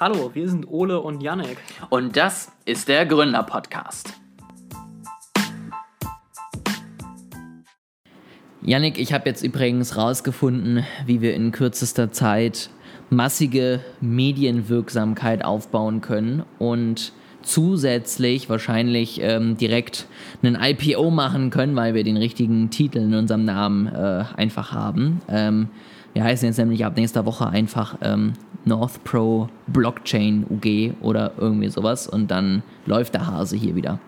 Hallo, 0.00 0.32
wir 0.34 0.48
sind 0.48 0.66
Ole 0.68 1.00
und 1.00 1.22
Yannick. 1.22 1.56
Und 1.88 2.16
das 2.16 2.50
ist 2.64 2.88
der 2.88 3.06
Gründer-Podcast. 3.06 4.12
Yannick, 8.60 8.98
ich 8.98 9.12
habe 9.12 9.28
jetzt 9.28 9.44
übrigens 9.44 9.96
rausgefunden, 9.96 10.84
wie 11.06 11.20
wir 11.20 11.34
in 11.34 11.52
kürzester 11.52 12.10
Zeit 12.10 12.70
massige 13.08 13.84
Medienwirksamkeit 14.00 15.44
aufbauen 15.44 16.00
können 16.00 16.42
und 16.58 17.12
zusätzlich 17.42 18.50
wahrscheinlich 18.50 19.20
ähm, 19.22 19.56
direkt 19.56 20.08
einen 20.42 20.58
IPO 20.60 21.12
machen 21.12 21.50
können, 21.50 21.76
weil 21.76 21.94
wir 21.94 22.02
den 22.02 22.16
richtigen 22.16 22.70
Titel 22.70 22.98
in 22.98 23.14
unserem 23.14 23.44
Namen 23.44 23.86
äh, 23.86 24.24
einfach 24.36 24.72
haben. 24.72 25.20
Ähm, 25.28 25.68
wir 26.14 26.24
heißen 26.24 26.48
jetzt 26.48 26.58
nämlich 26.58 26.84
ab 26.84 26.96
nächster 26.96 27.26
Woche 27.26 27.46
einfach 27.48 27.98
ähm, 28.02 28.32
North 28.64 29.02
Pro 29.04 29.48
Blockchain 29.66 30.46
UG 30.48 30.94
oder 31.02 31.32
irgendwie 31.38 31.68
sowas 31.68 32.06
und 32.06 32.30
dann 32.30 32.62
läuft 32.86 33.14
der 33.14 33.26
Hase 33.26 33.56
hier 33.56 33.74
wieder. 33.74 33.98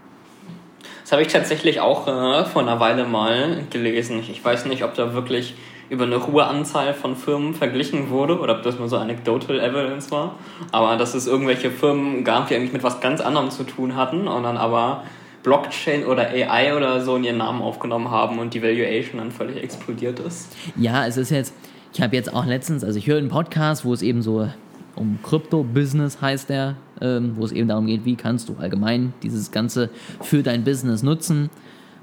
Das 1.02 1.12
habe 1.12 1.22
ich 1.22 1.28
tatsächlich 1.28 1.80
auch 1.80 2.08
äh, 2.08 2.44
vor 2.46 2.62
einer 2.62 2.80
Weile 2.80 3.04
mal 3.04 3.62
gelesen. 3.70 4.18
Ich 4.28 4.44
weiß 4.44 4.66
nicht, 4.66 4.82
ob 4.82 4.94
da 4.94 5.14
wirklich 5.14 5.54
über 5.88 6.04
eine 6.04 6.26
hohe 6.26 6.44
Anzahl 6.44 6.94
von 6.94 7.14
Firmen 7.14 7.54
verglichen 7.54 8.10
wurde 8.10 8.40
oder 8.40 8.56
ob 8.56 8.62
das 8.62 8.78
nur 8.78 8.88
so 8.88 8.96
anecdotal 8.96 9.60
evidence 9.60 10.10
war. 10.10 10.34
Aber 10.72 10.96
dass 10.96 11.14
es 11.14 11.26
irgendwelche 11.26 11.70
Firmen 11.70 12.24
gab, 12.24 12.48
die 12.48 12.56
eigentlich 12.56 12.72
mit 12.72 12.82
was 12.82 13.00
ganz 13.00 13.20
anderem 13.20 13.50
zu 13.50 13.62
tun 13.62 13.94
hatten 13.94 14.26
und 14.26 14.42
dann 14.42 14.56
aber 14.56 15.04
Blockchain 15.44 16.04
oder 16.04 16.28
AI 16.28 16.76
oder 16.76 17.00
so 17.00 17.14
in 17.14 17.22
ihren 17.22 17.36
Namen 17.36 17.62
aufgenommen 17.62 18.10
haben 18.10 18.40
und 18.40 18.52
die 18.52 18.62
Valuation 18.62 19.18
dann 19.18 19.30
völlig 19.30 19.62
explodiert 19.62 20.18
ist. 20.18 20.56
Ja, 20.74 21.06
es 21.06 21.16
ist 21.16 21.30
jetzt, 21.30 21.54
ich 21.96 22.02
habe 22.02 22.14
jetzt 22.14 22.30
auch 22.30 22.44
letztens, 22.44 22.84
also 22.84 22.98
ich 22.98 23.06
höre 23.06 23.16
einen 23.16 23.30
Podcast, 23.30 23.86
wo 23.86 23.94
es 23.94 24.02
eben 24.02 24.20
so 24.20 24.50
um 24.96 25.18
Krypto-Business 25.22 26.20
heißt 26.20 26.50
der, 26.50 26.76
ähm, 27.00 27.32
wo 27.36 27.44
es 27.46 27.52
eben 27.52 27.68
darum 27.68 27.86
geht, 27.86 28.04
wie 28.04 28.16
kannst 28.16 28.50
du 28.50 28.56
allgemein 28.58 29.14
dieses 29.22 29.50
Ganze 29.50 29.88
für 30.20 30.42
dein 30.42 30.62
Business 30.62 31.02
nutzen. 31.02 31.48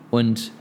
Und 0.10 0.52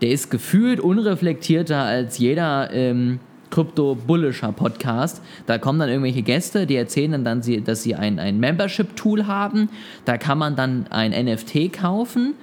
der 0.00 0.10
ist 0.10 0.28
gefühlt 0.28 0.80
unreflektierter 0.80 1.78
als 1.78 2.18
jeder 2.18 2.72
ähm, 2.72 3.20
Krypto-Bullischer 3.50 4.50
Podcast. 4.50 5.22
Da 5.46 5.58
kommen 5.58 5.78
dann 5.78 5.88
irgendwelche 5.88 6.22
Gäste, 6.22 6.66
die 6.66 6.74
erzählen 6.74 7.22
dann, 7.22 7.42
dass 7.64 7.84
sie 7.84 7.94
ein, 7.94 8.18
ein 8.18 8.40
Membership-Tool 8.40 9.28
haben. 9.28 9.68
Da 10.04 10.18
kann 10.18 10.36
man 10.36 10.56
dann 10.56 10.88
ein 10.90 11.12
NFT 11.12 11.72
kaufen 11.72 12.34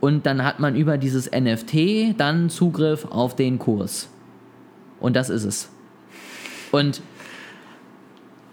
und 0.00 0.24
dann 0.24 0.44
hat 0.44 0.60
man 0.60 0.76
über 0.76 0.96
dieses 0.96 1.30
NFT 1.30 2.18
dann 2.18 2.48
Zugriff 2.48 3.04
auf 3.04 3.36
den 3.36 3.58
Kurs. 3.58 4.08
Und 4.98 5.14
das 5.14 5.28
ist 5.28 5.44
es. 5.44 5.68
Und 6.72 7.02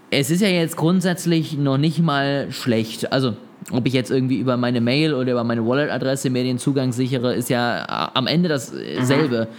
es 0.10 0.32
ist 0.32 0.42
ja 0.42 0.48
jetzt 0.48 0.78
grundsätzlich 0.78 1.58
noch 1.58 1.78
nicht 1.78 2.00
mal 2.00 2.52
schlecht. 2.52 3.12
Also, 3.12 3.36
ob 3.72 3.86
ich 3.86 3.94
jetzt 3.94 4.12
irgendwie 4.12 4.40
über 4.40 4.56
meine 4.58 4.80
Mail 4.82 5.14
oder 5.14 5.34
über 5.34 5.44
meine 5.44 5.66
Wallet-Adresse 5.66 6.30
mir 6.30 6.44
den 6.44 6.58
Zugang 6.58 6.94
sichere, 6.94 7.34
ist 7.34 7.50
ja 7.50 8.12
am 8.14 8.28
Ende 8.28 8.48
dasselbe. 8.50 9.48
Mhm. 9.50 9.56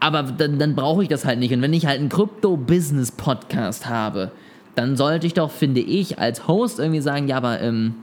Aber 0.00 0.22
dann, 0.22 0.58
dann 0.58 0.74
brauche 0.74 1.02
ich 1.02 1.08
das 1.08 1.24
halt 1.24 1.38
nicht. 1.38 1.54
Und 1.54 1.62
wenn 1.62 1.72
ich 1.72 1.86
halt 1.86 1.98
einen 1.98 2.10
Krypto-Business-Podcast 2.10 3.88
habe, 3.88 4.32
dann 4.74 4.96
sollte 4.96 5.26
ich 5.26 5.34
doch, 5.34 5.50
finde 5.50 5.80
ich, 5.80 6.18
als 6.18 6.46
Host 6.46 6.78
irgendwie 6.78 7.00
sagen, 7.00 7.28
ja, 7.28 7.38
aber 7.38 7.60
ähm, 7.60 7.94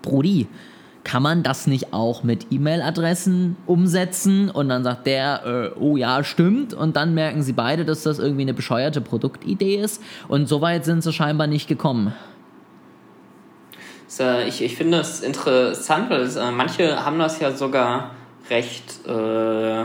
Brudi, 0.00 0.46
kann 1.06 1.22
man 1.22 1.44
das 1.44 1.68
nicht 1.68 1.92
auch 1.92 2.24
mit 2.24 2.48
E-Mail-Adressen 2.50 3.56
umsetzen? 3.64 4.50
Und 4.50 4.68
dann 4.68 4.82
sagt 4.82 5.06
der, 5.06 5.72
äh, 5.76 5.78
oh 5.78 5.96
ja, 5.96 6.24
stimmt. 6.24 6.74
Und 6.74 6.96
dann 6.96 7.14
merken 7.14 7.42
sie 7.42 7.52
beide, 7.52 7.84
dass 7.84 8.02
das 8.02 8.18
irgendwie 8.18 8.42
eine 8.42 8.54
bescheuerte 8.54 9.00
Produktidee 9.00 9.76
ist. 9.76 10.02
Und 10.26 10.48
so 10.48 10.60
weit 10.60 10.84
sind 10.84 11.02
sie 11.02 11.12
scheinbar 11.12 11.46
nicht 11.46 11.68
gekommen. 11.68 12.12
ich, 14.48 14.62
ich 14.62 14.76
finde 14.76 14.98
es 14.98 15.20
interessant, 15.20 16.10
weil 16.10 16.22
es, 16.22 16.34
äh, 16.34 16.50
manche 16.50 17.04
haben 17.04 17.20
das 17.20 17.38
ja 17.38 17.52
sogar 17.52 18.10
recht. 18.50 19.06
Äh 19.06 19.84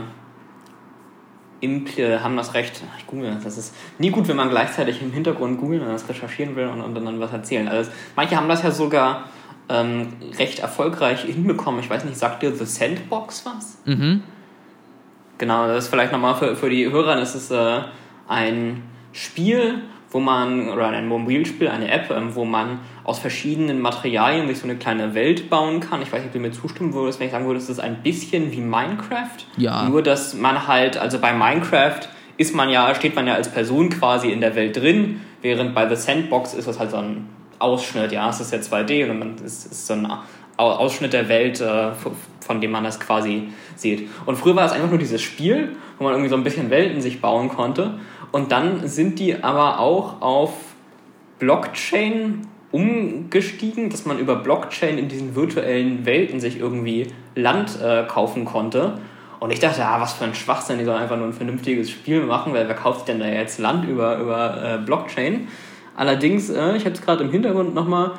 haben 1.64 2.36
das 2.36 2.54
Recht, 2.54 2.82
ich 2.98 3.06
google, 3.06 3.38
das 3.44 3.56
ist 3.56 3.72
nie 3.98 4.10
gut, 4.10 4.26
wenn 4.26 4.34
man 4.34 4.50
gleichzeitig 4.50 5.00
im 5.00 5.12
Hintergrund 5.12 5.60
googeln 5.60 5.82
und 5.82 5.92
das 5.92 6.08
recherchieren 6.08 6.56
will 6.56 6.66
und, 6.66 6.80
und 6.80 6.92
dann 6.92 7.20
was 7.20 7.32
erzählen. 7.32 7.68
Also 7.68 7.92
manche 8.16 8.34
haben 8.34 8.48
das 8.48 8.64
ja 8.64 8.72
sogar 8.72 9.28
ähm, 9.72 10.08
recht 10.38 10.60
erfolgreich 10.60 11.22
hinbekommen. 11.22 11.80
Ich 11.80 11.88
weiß 11.88 12.04
nicht, 12.04 12.16
sagt 12.16 12.42
dir 12.42 12.54
The 12.54 12.66
Sandbox 12.66 13.46
was? 13.46 13.78
Mhm. 13.86 14.22
Genau, 15.38 15.66
das 15.66 15.84
ist 15.84 15.90
vielleicht 15.90 16.12
nochmal 16.12 16.34
für, 16.36 16.54
für 16.54 16.70
die 16.70 16.90
Hörer, 16.90 17.16
das 17.16 17.34
ist 17.34 17.50
äh, 17.50 17.80
ein 18.28 18.82
Spiel, 19.12 19.82
wo 20.10 20.20
man, 20.20 20.68
oder 20.68 20.88
ein 20.88 21.08
Mobilspiel, 21.08 21.68
eine 21.68 21.90
App, 21.90 22.10
ähm, 22.10 22.34
wo 22.34 22.44
man 22.44 22.80
aus 23.02 23.18
verschiedenen 23.18 23.80
Materialien 23.80 24.46
sich 24.46 24.58
so 24.58 24.64
eine 24.64 24.76
kleine 24.76 25.14
Welt 25.14 25.48
bauen 25.48 25.80
kann. 25.80 26.02
Ich 26.02 26.12
weiß 26.12 26.20
nicht, 26.20 26.28
ob 26.28 26.32
du 26.34 26.38
mir 26.38 26.52
zustimmen 26.52 26.92
würdest, 26.92 27.18
wenn 27.18 27.26
ich 27.26 27.32
sagen 27.32 27.46
würde, 27.46 27.58
es 27.58 27.68
ist 27.68 27.80
ein 27.80 28.02
bisschen 28.02 28.52
wie 28.52 28.60
Minecraft. 28.60 29.38
Ja. 29.56 29.88
Nur, 29.88 30.02
dass 30.02 30.34
man 30.34 30.68
halt, 30.68 30.98
also 30.98 31.18
bei 31.18 31.32
Minecraft 31.32 32.08
ist 32.36 32.54
man 32.54 32.68
ja, 32.68 32.94
steht 32.94 33.14
man 33.14 33.26
ja 33.26 33.34
als 33.34 33.48
Person 33.48 33.88
quasi 33.88 34.30
in 34.30 34.40
der 34.40 34.54
Welt 34.54 34.76
drin, 34.76 35.22
während 35.40 35.74
bei 35.74 35.88
The 35.88 35.96
Sandbox 35.96 36.54
ist 36.54 36.68
das 36.68 36.78
halt 36.78 36.90
so 36.90 36.98
ein 36.98 37.28
Ausschnitt. 37.62 38.12
Ja, 38.12 38.28
es 38.28 38.40
ist 38.40 38.52
ja 38.52 38.58
2D 38.58 39.10
und 39.10 39.40
es 39.40 39.64
ist 39.66 39.86
so 39.86 39.94
ein 39.94 40.10
Ausschnitt 40.56 41.12
der 41.12 41.28
Welt, 41.28 41.60
äh, 41.60 41.92
von 42.40 42.60
dem 42.60 42.70
man 42.70 42.84
das 42.84 43.00
quasi 43.00 43.48
sieht. 43.76 44.08
Und 44.26 44.36
früher 44.36 44.56
war 44.56 44.66
es 44.66 44.72
einfach 44.72 44.90
nur 44.90 44.98
dieses 44.98 45.22
Spiel, 45.22 45.76
wo 45.98 46.04
man 46.04 46.12
irgendwie 46.12 46.30
so 46.30 46.36
ein 46.36 46.44
bisschen 46.44 46.70
Welten 46.70 47.00
sich 47.00 47.20
bauen 47.20 47.48
konnte. 47.48 47.94
Und 48.32 48.52
dann 48.52 48.86
sind 48.88 49.18
die 49.18 49.42
aber 49.42 49.78
auch 49.78 50.20
auf 50.20 50.52
Blockchain 51.38 52.46
umgestiegen, 52.70 53.90
dass 53.90 54.06
man 54.06 54.18
über 54.18 54.36
Blockchain 54.36 54.96
in 54.98 55.08
diesen 55.08 55.34
virtuellen 55.34 56.06
Welten 56.06 56.40
sich 56.40 56.58
irgendwie 56.58 57.08
Land 57.34 57.78
äh, 57.82 58.04
kaufen 58.04 58.44
konnte. 58.44 58.98
Und 59.40 59.52
ich 59.52 59.58
dachte, 59.58 59.84
ah, 59.84 60.00
was 60.00 60.14
für 60.14 60.24
ein 60.24 60.34
Schwachsinn, 60.34 60.78
die 60.78 60.84
sollen 60.84 61.02
einfach 61.02 61.16
nur 61.16 61.26
ein 61.26 61.32
vernünftiges 61.32 61.90
Spiel 61.90 62.22
machen, 62.22 62.54
weil 62.54 62.68
wer 62.68 62.76
kauft 62.76 63.08
denn 63.08 63.18
da 63.18 63.26
jetzt 63.26 63.58
Land 63.58 63.86
über, 63.88 64.18
über 64.18 64.74
äh, 64.74 64.78
Blockchain? 64.78 65.48
Allerdings, 65.96 66.50
äh, 66.50 66.76
ich 66.76 66.84
habe 66.84 66.94
es 66.94 67.02
gerade 67.02 67.24
im 67.24 67.30
Hintergrund 67.30 67.74
nochmal 67.74 68.12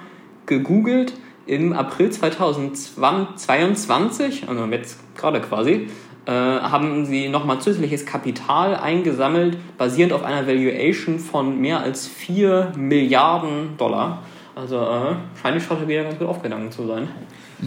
gegoogelt, 0.45 1.13
im 1.45 1.73
April 1.73 2.09
2022, 2.09 4.47
also 4.47 4.65
jetzt 4.65 4.99
gerade 5.15 5.41
quasi, 5.41 5.89
äh, 6.25 6.31
haben 6.31 7.05
sie 7.05 7.27
nochmal 7.27 7.59
zusätzliches 7.59 8.05
Kapital 8.05 8.75
eingesammelt, 8.75 9.57
basierend 9.77 10.13
auf 10.13 10.23
einer 10.23 10.47
Valuation 10.47 11.19
von 11.19 11.59
mehr 11.59 11.81
als 11.81 12.07
4 12.07 12.71
Milliarden 12.77 13.75
Dollar. 13.77 14.23
Also 14.55 14.77
äh, 14.77 15.15
scheint 15.41 15.57
die 15.57 15.61
Strategie 15.61 15.95
ja 15.95 16.03
ganz 16.03 16.17
gut 16.17 16.27
aufgegangen 16.27 16.71
zu 16.71 16.87
sein. 16.87 17.09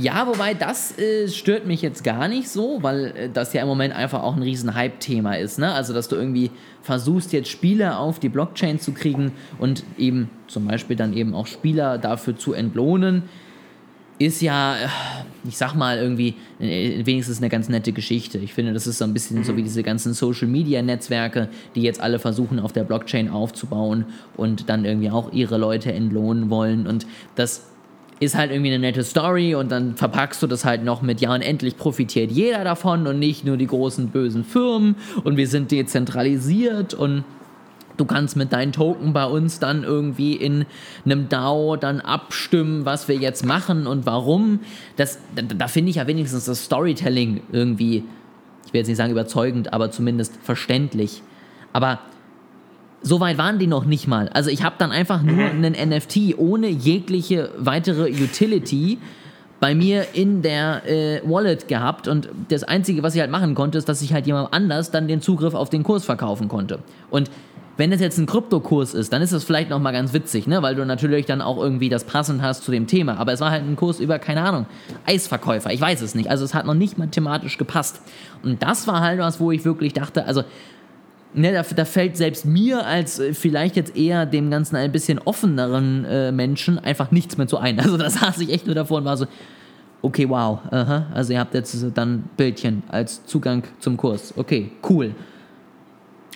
Ja, 0.01 0.27
wobei 0.27 0.55
das 0.55 0.99
äh, 0.99 1.29
stört 1.29 1.67
mich 1.67 1.81
jetzt 1.81 2.05
gar 2.05 2.29
nicht 2.29 2.49
so, 2.49 2.83
weil 2.83 3.15
äh, 3.17 3.29
das 3.33 3.53
ja 3.53 3.63
im 3.63 3.69
Moment 3.69 3.95
einfach 3.95 4.23
auch 4.23 4.37
ein 4.37 4.43
riesen 4.43 4.75
Hype-Thema 4.75 5.39
ist. 5.39 5.59
Ne? 5.59 5.73
Also, 5.73 5.95
dass 5.95 6.09
du 6.09 6.17
irgendwie 6.17 6.51
versuchst, 6.83 7.33
jetzt 7.33 7.49
Spieler 7.49 7.99
auf 7.99 8.19
die 8.19 8.29
Blockchain 8.29 8.79
zu 8.79 8.93
kriegen 8.93 9.33
und 9.59 9.85
eben 9.97 10.31
zum 10.49 10.67
Beispiel 10.67 10.97
dann 10.97 11.15
eben 11.15 11.35
auch 11.35 11.47
Spieler 11.47 11.99
dafür 11.99 12.37
zu 12.37 12.53
entlohnen, 12.53 13.23
ist 14.19 14.41
ja, 14.41 14.77
äh, 14.77 14.89
ich 15.47 15.57
sag 15.57 15.75
mal, 15.75 15.99
irgendwie 15.99 16.35
äh, 16.59 17.05
wenigstens 17.05 17.39
eine 17.39 17.49
ganz 17.49 17.69
nette 17.69 17.93
Geschichte. 17.93 18.39
Ich 18.39 18.55
finde, 18.55 18.73
das 18.73 18.87
ist 18.87 18.99
so 18.99 19.05
ein 19.05 19.15
bisschen 19.15 19.39
mhm. 19.39 19.45
so 19.45 19.57
wie 19.57 19.63
diese 19.63 19.83
ganzen 19.83 20.15
Social-Media-Netzwerke, 20.15 21.49
die 21.75 21.83
jetzt 21.83 22.01
alle 22.01 22.19
versuchen, 22.19 22.59
auf 22.61 22.73
der 22.73 22.85
Blockchain 22.85 23.31
aufzubauen 23.31 24.07
und 24.37 24.69
dann 24.69 24.85
irgendwie 24.85 25.11
auch 25.11 25.33
ihre 25.33 25.59
Leute 25.59 25.93
entlohnen 25.93 26.51
wollen. 26.51 26.87
Und 26.87 27.07
das 27.35 27.67
ist 28.19 28.35
halt 28.35 28.51
irgendwie 28.51 28.71
eine 28.71 28.79
nette 28.79 29.05
Story 29.05 29.55
und 29.55 29.71
dann 29.71 29.97
verpackst 29.97 30.43
du 30.43 30.47
das 30.47 30.65
halt 30.65 30.83
noch 30.83 31.03
mit, 31.03 31.21
ja, 31.21 31.35
und 31.35 31.43
endlich 31.43 31.77
profitiert 31.77 32.31
jeder 32.31 32.65
davon 32.65 33.07
und 33.07 33.19
nicht 33.19 33.45
nur 33.45 33.57
die 33.57 33.67
großen 33.67 34.09
bösen 34.09 34.45
Firmen 34.45 34.97
und 35.25 35.37
wir 35.37 35.47
sind 35.47 35.71
dezentralisiert 35.71 36.95
und 36.95 37.25
du 37.97 38.05
kannst 38.05 38.37
mit 38.37 38.53
deinen 38.53 38.73
Token 38.73 39.13
bei 39.13 39.27
uns 39.27 39.59
dann 39.59 39.85
irgendwie 39.85 40.35
in 40.35 40.65
einem 41.05 41.29
DAO 41.29 41.77
dann 41.77 42.01
abstimmen, 42.01 42.85
was 42.85 43.09
wir 43.09 43.17
jetzt 43.17 43.45
machen 43.45 43.87
und 43.87 44.07
warum. 44.07 44.61
Das, 44.97 45.19
da, 45.35 45.43
da 45.43 45.69
finde 45.69 45.91
ich 45.91 45.97
ja 45.97 46.07
wenigstens 46.07 46.47
das 46.47 46.65
Storytelling 46.65 47.43
irgendwie, 47.53 48.05
ich 48.67 48.73
will 48.73 48.79
jetzt 48.79 48.89
nicht 48.89 48.97
sagen 48.97 49.13
überzeugend, 49.13 49.73
aber 49.73 49.91
zumindest 49.91 50.37
verständlich. 50.43 51.23
Aber 51.73 52.01
so 53.03 53.21
weit 53.21 53.39
waren 53.39 53.59
die 53.59 53.67
noch 53.67 53.85
nicht 53.85 54.09
mal. 54.09 54.29
Also 54.31 54.51
ich 54.51 54.63
habe 54.63 54.77
dann 54.79 54.91
einfach 54.91 55.23
nur 55.23 55.53
mhm. 55.53 55.65
einen 55.65 55.91
NFT 55.91 56.39
ohne 56.39 56.69
jegliche 56.69 57.51
weitere 57.59 58.11
Utility 58.11 58.99
bei 59.61 59.75
mir 59.75 60.07
in 60.13 60.43
der 60.43 60.87
äh, 60.87 61.21
Wallet 61.25 61.69
gehabt 61.69 62.09
und 62.09 62.29
das 62.49 62.63
Einzige, 62.65 63.03
was 63.03 63.15
ich 63.15 63.21
halt 63.21 63.31
machen 63.31 63.55
konnte, 63.55 63.79
ist, 63.79 63.89
dass 63.89 64.03
ich 64.03 64.13
halt 64.13 64.27
jemand 64.27 64.53
anders 64.53 64.91
dann 64.91 65.09
den 65.09 65.21
Zugriff 65.21 65.55
auf 65.55 65.71
den 65.71 65.83
Kurs 65.83 66.05
verkaufen 66.05 66.49
konnte. 66.49 66.81
Und 67.11 67.31
wenn 67.77 67.91
das 67.91 68.01
jetzt 68.01 68.19
ein 68.19 68.27
Kryptokurs 68.27 68.95
ist, 68.95 69.13
dann 69.13 69.21
ist 69.21 69.33
das 69.33 69.45
vielleicht 69.45 69.69
nochmal 69.69 69.93
ganz 69.93 70.13
witzig, 70.13 70.47
ne? 70.47 70.63
weil 70.63 70.75
du 70.75 70.87
natürlich 70.87 71.27
dann 71.27 71.43
auch 71.43 71.59
irgendwie 71.59 71.89
das 71.89 72.05
passend 72.05 72.43
hast 72.43 72.65
zu 72.65 72.71
dem 72.71 72.87
Thema. 72.87 73.19
Aber 73.19 73.33
es 73.33 73.41
war 73.41 73.51
halt 73.51 73.65
ein 73.65 73.77
Kurs 73.77 74.01
über, 74.01 74.19
keine 74.19 74.43
Ahnung, 74.43 74.67
Eisverkäufer. 75.07 75.73
Ich 75.73 75.81
weiß 75.81 76.01
es 76.01 76.15
nicht. 76.15 76.31
Also 76.31 76.45
es 76.45 76.55
hat 76.55 76.65
noch 76.65 76.75
nicht 76.75 76.97
mathematisch 76.97 77.59
gepasst. 77.59 78.01
Und 78.43 78.63
das 78.63 78.87
war 78.87 79.01
halt 79.01 79.21
was, 79.21 79.41
wo 79.41 79.53
ich 79.53 79.65
wirklich 79.65 79.93
dachte, 79.93 80.25
also 80.25 80.43
ne, 81.37 81.53
da, 81.53 81.63
da 81.63 81.85
fällt 81.85 82.17
selbst 82.17 82.45
mir 82.45 82.85
als 82.85 83.19
äh, 83.19 83.35
vielleicht 83.35 83.77
jetzt 83.77 83.97
eher 83.97 84.27
dem 84.27 84.51
Ganzen 84.51 84.77
ein 84.77 84.91
bisschen 84.91 85.19
offeneren 85.21 86.05
äh, 86.05 86.33
Menschen 86.33 86.79
einfach 86.79 87.11
nichts 87.11 87.37
mehr 87.37 87.47
zu 87.47 87.59
ein. 87.59 87.79
Also 87.87 87.97
da 87.97 88.11
saß 88.11 88.41
ich 88.41 88.53
echt 88.53 88.67
nur 88.67 88.75
davor 88.75 88.99
und 88.99 89.05
war 89.05 89.17
so, 89.17 89.27
okay, 90.03 90.29
wow, 90.29 90.59
aha, 90.71 91.07
also 91.15 91.33
ihr 91.33 91.41
habt 91.41 91.55
jetzt 91.55 91.77
dann 91.95 92.25
Bildchen 92.37 92.83
als 92.89 93.25
Zugang 93.27 93.63
zum 93.79 93.97
Kurs. 93.97 94.35
Okay, 94.37 94.73
cool. 94.89 95.15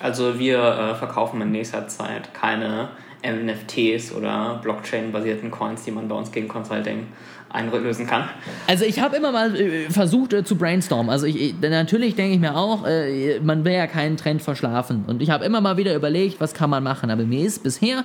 Also 0.00 0.38
wir 0.38 0.58
äh, 0.58 0.94
verkaufen 0.94 1.40
in 1.40 1.50
nächster 1.50 1.88
Zeit 1.88 2.32
keine 2.32 2.88
NFTs 3.22 4.12
oder 4.14 4.60
Blockchain-basierten 4.62 5.50
Coins, 5.50 5.84
die 5.84 5.90
man 5.90 6.08
bei 6.08 6.14
uns 6.14 6.32
gegen 6.32 6.48
Consulting 6.48 7.06
einlösen 7.52 8.06
kann. 8.06 8.28
Also 8.66 8.84
ich 8.84 9.00
habe 9.00 9.16
immer 9.16 9.32
mal 9.32 9.54
äh, 9.56 9.90
versucht 9.90 10.32
äh, 10.32 10.44
zu 10.44 10.56
brainstormen. 10.56 11.10
Also 11.10 11.26
ich, 11.26 11.54
natürlich 11.60 12.14
denke 12.14 12.34
ich 12.34 12.40
mir 12.40 12.56
auch, 12.56 12.86
äh, 12.86 13.40
man 13.40 13.64
will 13.64 13.72
ja 13.72 13.86
keinen 13.86 14.16
Trend 14.16 14.42
verschlafen. 14.42 15.04
Und 15.06 15.20
ich 15.20 15.30
habe 15.30 15.44
immer 15.44 15.60
mal 15.60 15.76
wieder 15.76 15.94
überlegt, 15.94 16.40
was 16.40 16.54
kann 16.54 16.70
man 16.70 16.82
machen. 16.82 17.10
Aber 17.10 17.24
mir 17.24 17.44
ist 17.44 17.62
bisher 17.62 18.04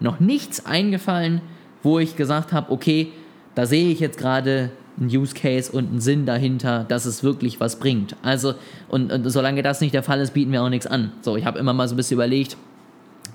noch 0.00 0.20
nichts 0.20 0.66
eingefallen, 0.66 1.40
wo 1.82 1.98
ich 1.98 2.16
gesagt 2.16 2.52
habe, 2.52 2.72
okay, 2.72 3.12
da 3.54 3.66
sehe 3.66 3.90
ich 3.90 4.00
jetzt 4.00 4.18
gerade 4.18 4.70
einen 4.98 5.14
Use 5.14 5.34
Case 5.34 5.70
und 5.70 5.90
einen 5.90 6.00
Sinn 6.00 6.24
dahinter, 6.26 6.84
dass 6.88 7.04
es 7.04 7.22
wirklich 7.22 7.60
was 7.60 7.78
bringt. 7.78 8.16
Also, 8.22 8.54
und, 8.88 9.12
und 9.12 9.28
solange 9.28 9.62
das 9.62 9.80
nicht 9.80 9.94
der 9.94 10.02
Fall 10.02 10.20
ist, 10.20 10.32
bieten 10.32 10.52
wir 10.52 10.62
auch 10.62 10.70
nichts 10.70 10.86
an. 10.86 11.12
So, 11.20 11.36
ich 11.36 11.44
habe 11.44 11.58
immer 11.58 11.72
mal 11.72 11.86
so 11.86 11.94
ein 11.94 11.96
bisschen 11.98 12.16
überlegt, 12.16 12.56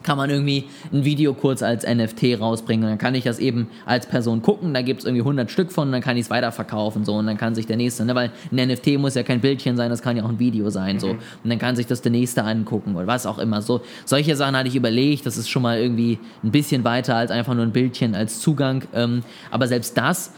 kann 0.03 0.17
man 0.17 0.29
irgendwie 0.29 0.65
ein 0.91 1.05
Video 1.05 1.33
kurz 1.33 1.63
als 1.63 1.85
NFT 1.85 2.39
rausbringen. 2.39 2.83
Und 2.85 2.89
dann 2.89 2.97
kann 2.97 3.15
ich 3.15 3.23
das 3.23 3.39
eben 3.39 3.67
als 3.85 4.05
Person 4.05 4.41
gucken, 4.41 4.73
da 4.73 4.81
gibt 4.81 5.01
es 5.01 5.05
irgendwie 5.05 5.21
100 5.21 5.49
Stück 5.49 5.71
von 5.71 5.87
und 5.87 5.91
dann 5.91 6.01
kann 6.01 6.17
ich 6.17 6.23
es 6.23 6.29
weiterverkaufen. 6.29 7.05
So, 7.05 7.15
und 7.15 7.27
dann 7.27 7.37
kann 7.37 7.55
sich 7.55 7.67
der 7.67 7.77
Nächste, 7.77 8.05
ne, 8.05 8.15
weil 8.15 8.31
ein 8.51 8.67
NFT 8.69 8.97
muss 8.97 9.15
ja 9.15 9.23
kein 9.23 9.41
Bildchen 9.41 9.77
sein, 9.77 9.89
das 9.89 10.01
kann 10.01 10.17
ja 10.17 10.23
auch 10.23 10.29
ein 10.29 10.39
Video 10.39 10.69
sein. 10.69 10.95
Mhm. 10.95 10.99
So. 10.99 11.09
Und 11.09 11.49
dann 11.49 11.59
kann 11.59 11.75
sich 11.75 11.87
das 11.87 12.01
der 12.01 12.11
Nächste 12.11 12.43
angucken 12.43 12.95
oder 12.95 13.07
was 13.07 13.25
auch 13.25 13.37
immer. 13.37 13.61
So, 13.61 13.81
solche 14.05 14.35
Sachen 14.35 14.55
hatte 14.55 14.69
ich 14.69 14.75
überlegt, 14.75 15.25
das 15.25 15.37
ist 15.37 15.49
schon 15.49 15.61
mal 15.61 15.79
irgendwie 15.79 16.19
ein 16.43 16.51
bisschen 16.51 16.83
weiter 16.83 17.15
als 17.15 17.31
einfach 17.31 17.53
nur 17.53 17.63
ein 17.63 17.71
Bildchen 17.71 18.15
als 18.15 18.39
Zugang. 18.39 18.83
Ähm, 18.93 19.23
aber 19.49 19.67
selbst 19.67 19.97
das 19.97 20.31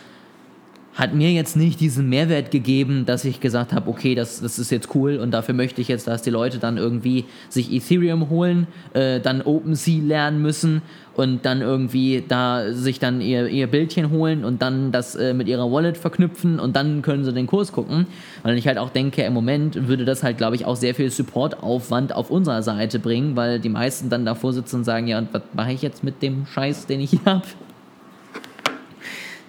hat 0.94 1.14
mir 1.14 1.32
jetzt 1.32 1.56
nicht 1.56 1.80
diesen 1.80 2.08
Mehrwert 2.08 2.52
gegeben, 2.52 3.06
dass 3.06 3.26
ich 3.26 3.40
gesagt 3.40 3.74
habe, 3.74 3.90
okay, 3.90 4.14
das, 4.14 4.42
das 4.42 4.60
ist 4.60 4.70
jetzt 4.70 4.94
cool 4.94 5.18
und 5.18 5.32
dafür 5.32 5.56
möchte 5.56 5.82
ich 5.82 5.88
jetzt, 5.88 6.08
dass 6.08 6.22
die 6.22 6.30
Leute 6.30 6.60
dann 6.60 6.78
irgendwie 6.78 7.26
sich 7.50 7.74
Ethereum 7.74 8.30
holen, 8.30 8.68
äh, 8.94 9.20
dann 9.20 9.42
OpenSea 9.42 10.04
lernen 10.04 10.42
müssen 10.42 10.84
und 11.16 11.46
dann 11.46 11.62
irgendwie 11.62 12.24
da 12.28 12.72
sich 12.72 13.00
dann 13.00 13.22
ihr, 13.22 13.48
ihr 13.48 13.68
Bildchen 13.68 14.12
holen 14.12 14.46
und 14.46 14.62
dann 14.62 14.92
das 14.92 15.16
äh, 15.16 15.34
mit 15.34 15.48
ihrer 15.48 15.72
Wallet 15.72 15.98
verknüpfen 15.98 16.60
und 16.60 16.76
dann 16.76 17.02
können 17.02 17.24
sie 17.24 17.34
den 17.34 17.48
Kurs 17.48 17.72
gucken. 17.72 18.06
Weil 18.44 18.58
ich 18.58 18.68
halt 18.68 18.78
auch 18.78 18.90
denke, 18.90 19.24
im 19.24 19.34
Moment 19.34 19.88
würde 19.88 20.06
das 20.06 20.22
halt, 20.22 20.38
glaube 20.38 20.56
ich, 20.56 20.66
auch 20.66 20.76
sehr 20.76 20.94
viel 20.94 21.10
Supportaufwand 21.10 22.14
auf 22.14 22.30
unserer 22.30 22.62
Seite 22.62 23.00
bringen, 23.00 23.36
weil 23.36 23.60
die 23.60 23.70
meisten 23.70 24.10
dann 24.10 24.26
davor 24.26 24.54
sitzen 24.54 24.78
und 24.78 24.84
sagen, 24.84 25.08
ja, 25.08 25.18
und 25.18 25.30
was 25.34 25.42
mache 25.54 25.72
ich 25.72 25.82
jetzt 25.82 26.04
mit 26.04 26.22
dem 26.22 26.46
Scheiß, 26.46 26.86
den 26.86 27.00
ich 27.00 27.12
hier 27.12 27.26
habe? 27.26 27.46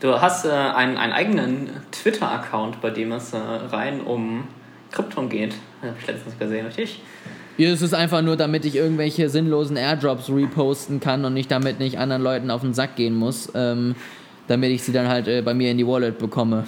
Du 0.04 0.20
hast 0.20 0.44
äh, 0.44 0.50
einen, 0.50 0.98
einen 0.98 1.14
eigenen 1.14 1.70
Twitter-Account, 1.90 2.82
bei 2.82 2.90
dem 2.90 3.10
es 3.12 3.32
äh, 3.32 3.38
rein 3.38 4.02
um 4.02 4.46
Krypton 4.90 5.30
geht. 5.30 5.54
Habe 5.80 5.94
ich 5.98 6.06
letztens 6.06 6.38
gesehen, 6.38 6.66
richtig? 6.66 7.00
Ja, 7.56 7.70
es 7.70 7.80
ist 7.80 7.94
einfach 7.94 8.20
nur, 8.20 8.36
damit 8.36 8.66
ich 8.66 8.76
irgendwelche 8.76 9.30
sinnlosen 9.30 9.78
Airdrops 9.78 10.28
reposten 10.28 11.00
kann 11.00 11.24
und 11.24 11.32
nicht 11.32 11.50
damit 11.50 11.78
nicht 11.78 11.98
anderen 11.98 12.20
Leuten 12.20 12.50
auf 12.50 12.60
den 12.60 12.74
Sack 12.74 12.96
gehen 12.96 13.14
muss, 13.14 13.50
ähm, 13.54 13.94
damit 14.46 14.72
ich 14.72 14.82
sie 14.82 14.92
dann 14.92 15.08
halt 15.08 15.26
äh, 15.26 15.40
bei 15.40 15.54
mir 15.54 15.70
in 15.70 15.78
die 15.78 15.86
Wallet 15.86 16.18
bekomme. 16.18 16.64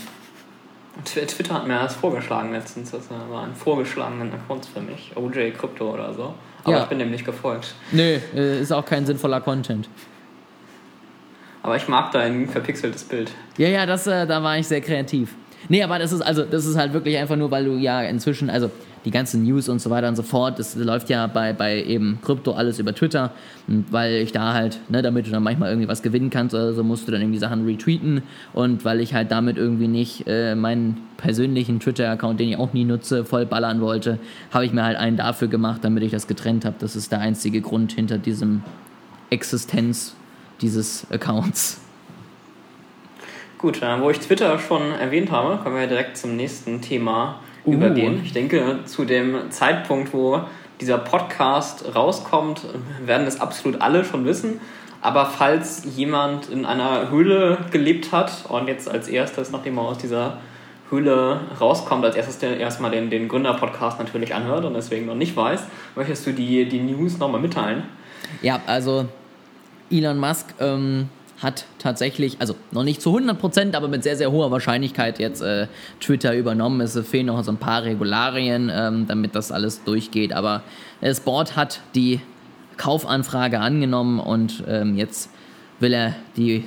Twitter 1.05 1.57
hat 1.57 1.67
mir 1.67 1.79
das 1.79 1.95
vorgeschlagen 1.95 2.53
letztens. 2.53 2.93
Das 2.93 3.11
war 3.11 3.43
ein 3.43 3.55
vorgeschlagenen 3.55 4.33
Account 4.33 4.65
für 4.65 4.81
mich. 4.81 5.13
OJ 5.15 5.51
Crypto 5.51 5.93
oder 5.93 6.15
so. 6.15 6.33
Aber 6.65 6.73
ja. 6.73 6.83
ich 6.85 6.89
bin 6.89 6.99
dem 6.99 7.11
nicht 7.11 7.27
gefolgt. 7.27 7.75
Nö, 7.93 8.19
äh, 8.35 8.63
ist 8.63 8.73
auch 8.73 8.87
kein 8.87 9.05
sinnvoller 9.05 9.43
Content. 9.43 9.91
Aber 11.67 11.77
ich 11.77 11.89
mag 11.89 12.13
dein 12.13 12.47
verpixeltes 12.47 13.03
Bild. 13.03 13.33
Ja, 13.59 13.67
ja, 13.67 13.87
das, 13.87 14.07
äh, 14.07 14.25
da 14.25 14.41
war 14.41 14.57
ich 14.57 14.69
sehr 14.69 14.81
kreativ. 14.81 15.35
Nee, 15.69 15.83
aber 15.83 15.99
das 15.99 16.13
ist 16.13 16.21
also, 16.21 16.45
das 16.45 16.65
ist 16.65 16.77
halt 16.77 16.93
wirklich 16.93 17.19
einfach 17.19 17.35
nur, 17.35 17.51
weil 17.51 17.65
du 17.65 17.73
ja 17.73 18.03
inzwischen, 18.03 18.51
also 18.51 18.71
die 19.05 19.11
ganzen 19.11 19.43
News 19.43 19.69
und 19.69 19.81
so 19.81 19.91
weiter 19.91 20.07
und 20.07 20.15
so 20.15 20.23
fort, 20.23 20.61
das 20.61 20.77
läuft 20.77 21.11
ja 21.11 21.27
bei, 21.27 21.53
bei 21.53 21.83
eben 21.83 22.21
Krypto 22.23 22.53
alles 22.53 22.79
über 22.79 22.95
Twitter. 22.95 23.33
Und 23.67 23.93
weil 23.93 24.15
ich 24.15 24.31
da 24.31 24.55
halt, 24.55 24.79
ne, 24.89 25.03
damit 25.03 25.27
du 25.27 25.33
dann 25.33 25.43
manchmal 25.43 25.71
irgendwie 25.71 25.89
was 25.89 26.03
gewinnen 26.03 26.31
kannst 26.31 26.55
oder 26.55 26.73
so, 26.73 26.85
musst 26.85 27.09
du 27.09 27.13
dann 27.13 27.21
irgendwie 27.21 27.41
Sachen 27.41 27.65
retweeten. 27.67 28.23
Und 28.53 28.85
weil 28.85 29.01
ich 29.01 29.13
halt 29.13 29.33
damit 29.33 29.57
irgendwie 29.57 29.89
nicht 29.89 30.25
äh, 30.29 30.55
meinen 30.55 30.99
persönlichen 31.17 31.81
Twitter-Account, 31.81 32.39
den 32.39 32.51
ich 32.51 32.59
auch 32.59 32.75
nie 32.75 32.85
nutze, 32.85 33.25
voll 33.25 33.45
ballern 33.45 33.81
wollte, 33.81 34.21
habe 34.53 34.65
ich 34.65 34.73
mir 34.73 34.85
halt 34.85 34.99
einen 34.99 35.17
dafür 35.17 35.49
gemacht, 35.49 35.81
damit 35.83 36.05
ich 36.05 36.13
das 36.13 36.29
getrennt 36.29 36.65
habe. 36.65 36.77
Das 36.79 36.95
ist 36.95 37.11
der 37.11 37.19
einzige 37.19 37.61
Grund 37.61 37.91
hinter 37.91 38.19
diesem 38.19 38.63
Existenz 39.31 40.15
dieses 40.61 41.07
Accounts. 41.11 41.81
Gut, 43.59 43.83
äh, 43.83 44.01
wo 44.01 44.11
ich 44.11 44.21
Twitter 44.21 44.59
schon 44.59 44.93
erwähnt 44.93 45.31
habe, 45.31 45.63
können 45.63 45.77
wir 45.77 45.87
direkt 45.87 46.17
zum 46.17 46.37
nächsten 46.37 46.83
Thema 46.83 47.41
uh. 47.65 47.73
übergehen. 47.73 48.21
Ich 48.25 48.33
denke, 48.33 48.81
zu 48.85 49.05
dem 49.05 49.51
Zeitpunkt, 49.51 50.13
wo 50.13 50.43
dieser 50.81 50.99
Podcast 50.99 51.95
rauskommt, 51.95 52.63
werden 53.05 53.27
es 53.27 53.41
absolut 53.41 53.81
alle 53.81 54.05
schon 54.05 54.25
wissen. 54.27 54.61
Aber 55.01 55.27
falls 55.27 55.85
jemand 55.97 56.49
in 56.51 56.67
einer 56.67 57.11
Höhle 57.11 57.59
gelebt 57.71 58.13
hat 58.13 58.45
und 58.49 58.69
jetzt 58.69 58.91
als 58.91 59.09
erstes, 59.09 59.51
nachdem 59.51 59.79
er 59.79 59.85
aus 59.85 59.99
dieser 59.99 60.39
Höhle 60.91 61.41
rauskommt, 61.61 62.05
als 62.05 62.17
erstes 62.17 62.39
der, 62.39 62.59
erstmal 62.59 62.91
den, 62.91 63.11
den 63.11 63.29
Gründer-Podcast 63.29 63.99
natürlich 63.99 64.35
anhört 64.35 64.65
und 64.65 64.75
deswegen 64.75 65.07
noch 65.07 65.15
nicht 65.15 65.37
weiß, 65.37 65.63
möchtest 65.95 66.27
du 66.27 66.33
die, 66.33 66.69
die 66.69 66.81
News 66.81 67.19
nochmal 67.19 67.41
mitteilen? 67.41 67.85
Ja, 68.43 68.61
also 68.67 69.07
Elon 69.91 70.19
Musk 70.19 70.55
ähm, 70.61 71.09
hat 71.43 71.67
tatsächlich, 71.79 72.37
also 72.41 72.57
noch 72.73 72.83
nicht 72.83 73.03
zu 73.03 73.17
100%, 73.17 73.77
aber 73.77 73.89
mit 73.89 74.03
sehr, 74.03 74.17
sehr 74.17 74.33
hoher 74.33 74.51
Wahrscheinlichkeit 74.51 75.19
jetzt 75.19 75.43
äh, 75.43 75.67
Twitter 76.01 76.35
übernommen. 76.35 76.81
Es 76.81 76.99
fehlen 77.01 77.27
noch 77.27 77.43
so 77.45 77.53
ein 77.53 77.59
paar 77.59 77.85
Regularien, 77.85 78.71
ähm, 78.73 79.07
damit 79.07 79.35
das 79.35 79.53
alles 79.53 79.85
durchgeht. 79.85 80.33
Aber 80.33 80.63
das 81.01 81.21
Board 81.21 81.57
hat 81.57 81.81
die 81.95 82.21
Kaufanfrage 82.77 83.61
angenommen 83.61 84.19
und 84.19 84.65
ähm, 84.67 84.97
jetzt 84.97 85.31
will 85.79 85.93
er 85.93 86.17
die, 86.37 86.65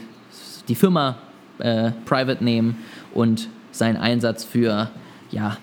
die 0.67 0.75
Firma 0.75 1.17
äh, 1.57 1.91
private 2.05 2.43
nehmen 2.43 2.77
und 3.13 3.49
seinen 3.71 3.97
Einsatz 3.97 4.43
für, 4.43 4.89
ja, 5.31 5.57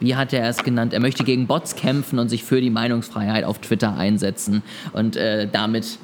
wie 0.00 0.14
hat 0.14 0.32
er 0.32 0.48
es 0.48 0.62
genannt? 0.62 0.92
Er 0.92 1.00
möchte 1.00 1.24
gegen 1.24 1.46
Bots 1.46 1.74
kämpfen 1.74 2.18
und 2.18 2.28
sich 2.28 2.44
für 2.44 2.60
die 2.60 2.70
Meinungsfreiheit 2.70 3.44
auf 3.44 3.58
Twitter 3.58 3.96
einsetzen 3.96 4.62
und 4.92 5.16
äh, 5.16 5.48
damit 5.50 5.98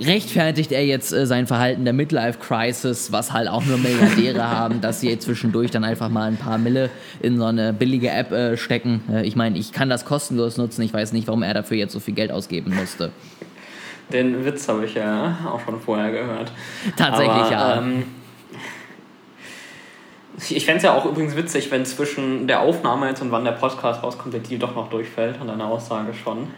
rechtfertigt 0.00 0.72
er 0.72 0.84
jetzt 0.84 1.12
äh, 1.12 1.26
sein 1.26 1.46
Verhalten 1.46 1.84
der 1.84 1.92
Midlife 1.92 2.38
Crisis, 2.38 3.12
was 3.12 3.32
halt 3.32 3.48
auch 3.48 3.64
nur 3.64 3.78
Milliardäre 3.78 4.50
haben, 4.50 4.80
dass 4.80 5.00
sie 5.00 5.18
zwischendurch 5.18 5.70
dann 5.70 5.84
einfach 5.84 6.08
mal 6.08 6.28
ein 6.28 6.36
paar 6.36 6.58
Mille 6.58 6.90
in 7.20 7.36
so 7.36 7.44
eine 7.44 7.72
billige 7.72 8.10
App 8.10 8.32
äh, 8.32 8.56
stecken. 8.56 9.02
Äh, 9.12 9.26
ich 9.26 9.36
meine, 9.36 9.58
ich 9.58 9.72
kann 9.72 9.88
das 9.88 10.04
kostenlos 10.04 10.56
nutzen. 10.56 10.82
Ich 10.82 10.92
weiß 10.92 11.12
nicht, 11.12 11.26
warum 11.26 11.42
er 11.42 11.54
dafür 11.54 11.76
jetzt 11.76 11.92
so 11.92 12.00
viel 12.00 12.14
Geld 12.14 12.32
ausgeben 12.32 12.74
musste. 12.74 13.12
Den 14.12 14.44
Witz 14.44 14.68
habe 14.68 14.84
ich 14.84 14.94
ja 14.94 15.38
auch 15.46 15.60
schon 15.60 15.80
vorher 15.80 16.10
gehört. 16.10 16.50
Tatsächlich, 16.96 17.30
Aber, 17.30 17.50
ja. 17.50 17.78
Ähm, 17.78 18.04
ich 20.48 20.64
fände 20.64 20.78
es 20.78 20.82
ja 20.82 20.94
auch 20.94 21.04
übrigens 21.04 21.36
witzig, 21.36 21.70
wenn 21.70 21.84
zwischen 21.84 22.46
der 22.46 22.60
Aufnahme 22.60 23.08
jetzt 23.08 23.20
und 23.20 23.30
wann 23.30 23.44
der 23.44 23.52
Podcast 23.52 24.02
rauskommt, 24.02 24.32
der 24.32 24.40
Deal 24.40 24.58
doch 24.58 24.74
noch 24.74 24.88
durchfällt 24.88 25.40
und 25.40 25.50
eine 25.50 25.64
Aussage 25.64 26.14
schon 26.14 26.48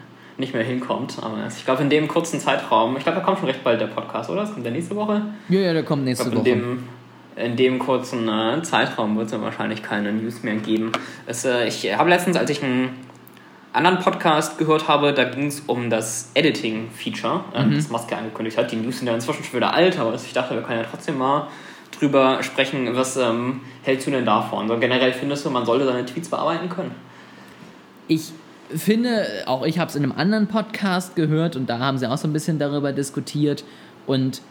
nicht 0.43 0.53
mehr 0.53 0.65
hinkommt. 0.65 1.17
Aber 1.23 1.39
ich 1.47 1.65
glaube, 1.65 1.83
in 1.83 1.89
dem 1.89 2.09
kurzen 2.09 2.39
Zeitraum, 2.39 2.97
ich 2.97 3.05
glaube, 3.05 3.19
da 3.19 3.25
kommt 3.25 3.39
schon 3.39 3.49
recht 3.49 3.65
bald 3.65 3.81
der 3.81 3.87
Podcast, 3.87 4.29
oder? 4.29 4.43
Das 4.43 4.53
kommt 4.53 4.67
der 4.67 4.73
nächste 4.73 4.95
Woche? 4.95 5.23
Ja, 5.49 5.61
ja, 5.61 5.73
der 5.73 5.85
kommt 5.85 6.05
nächste 6.05 6.29
glaub, 6.29 6.45
Woche. 6.45 6.51
In 6.51 6.61
dem, 6.61 6.89
in 7.37 7.57
dem 7.57 7.79
kurzen 7.79 8.29
äh, 8.29 8.63
Zeitraum 8.63 9.17
wird 9.17 9.27
es 9.27 9.33
ja 9.33 9.41
wahrscheinlich 9.41 9.83
keine 9.83 10.13
News 10.13 10.43
mehr 10.43 10.57
geben. 10.57 10.93
Es, 11.27 11.45
äh, 11.45 11.67
ich 11.67 11.97
habe 11.97 12.11
letztens, 12.11 12.37
als 12.37 12.51
ich 12.51 12.63
einen 12.63 12.91
anderen 13.73 14.01
Podcast 14.01 14.59
gehört 14.59 14.89
habe, 14.89 15.15
da 15.15 15.25
ging 15.25 15.47
es 15.47 15.61
um 15.61 15.89
das 15.89 16.31
Editing-Feature, 16.35 17.45
äh, 17.55 17.65
mhm. 17.65 17.77
das 17.77 17.89
Maske 17.89 18.17
angekündigt 18.17 18.59
hat. 18.59 18.71
Die 18.71 18.77
News 18.77 18.99
sind 18.99 19.07
ja 19.07 19.15
inzwischen 19.15 19.45
schon 19.45 19.55
wieder 19.55 19.73
alt, 19.73 19.99
aber 19.99 20.15
ich 20.15 20.33
dachte, 20.33 20.55
wir 20.55 20.63
können 20.63 20.81
ja 20.81 20.87
trotzdem 20.91 21.17
mal 21.19 21.49
drüber 21.99 22.43
sprechen, 22.43 22.95
was 22.95 23.17
ähm, 23.17 23.61
hältst 23.83 24.07
du 24.07 24.11
denn 24.11 24.27
davon? 24.27 24.69
So, 24.69 24.79
generell 24.79 25.13
findest 25.13 25.45
du, 25.47 25.51
man 25.51 25.65
sollte 25.65 25.87
seine 25.87 26.05
Tweets 26.05 26.29
bearbeiten 26.29 26.69
können? 26.69 26.95
Ich 28.09 28.33
finde, 28.77 29.27
auch 29.47 29.65
ich 29.65 29.79
habe 29.79 29.89
es 29.89 29.97
in 29.97 30.03
einem 30.03 30.13
anderen 30.13 30.47
Podcast 30.47 31.17
gehört 31.17 31.57
und 31.57 31.69
da 31.69 31.79
haben 31.79 31.99
sie 31.99 32.09
auch 32.09 32.19
so 32.19 32.29
ein 32.29 32.33
bisschen 32.33 32.59
darüber 32.59 32.93
diskutiert 32.93 33.65
und 34.07 34.43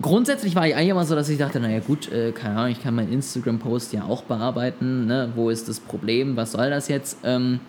grundsätzlich 0.00 0.54
war 0.54 0.66
ich 0.66 0.74
eigentlich 0.74 0.90
immer 0.90 1.04
so, 1.04 1.14
dass 1.14 1.28
ich 1.28 1.38
dachte, 1.38 1.60
naja 1.60 1.80
gut, 1.80 2.10
äh, 2.10 2.32
keine 2.32 2.56
Ahnung, 2.56 2.72
ich 2.72 2.82
kann 2.82 2.94
meinen 2.94 3.12
Instagram-Post 3.12 3.92
ja 3.92 4.04
auch 4.04 4.22
bearbeiten, 4.22 5.06
ne? 5.06 5.30
wo 5.34 5.50
ist 5.50 5.68
das 5.68 5.80
Problem, 5.80 6.36
was 6.36 6.52
soll 6.52 6.70
das 6.70 6.88
jetzt? 6.88 7.18
Ähm, 7.24 7.60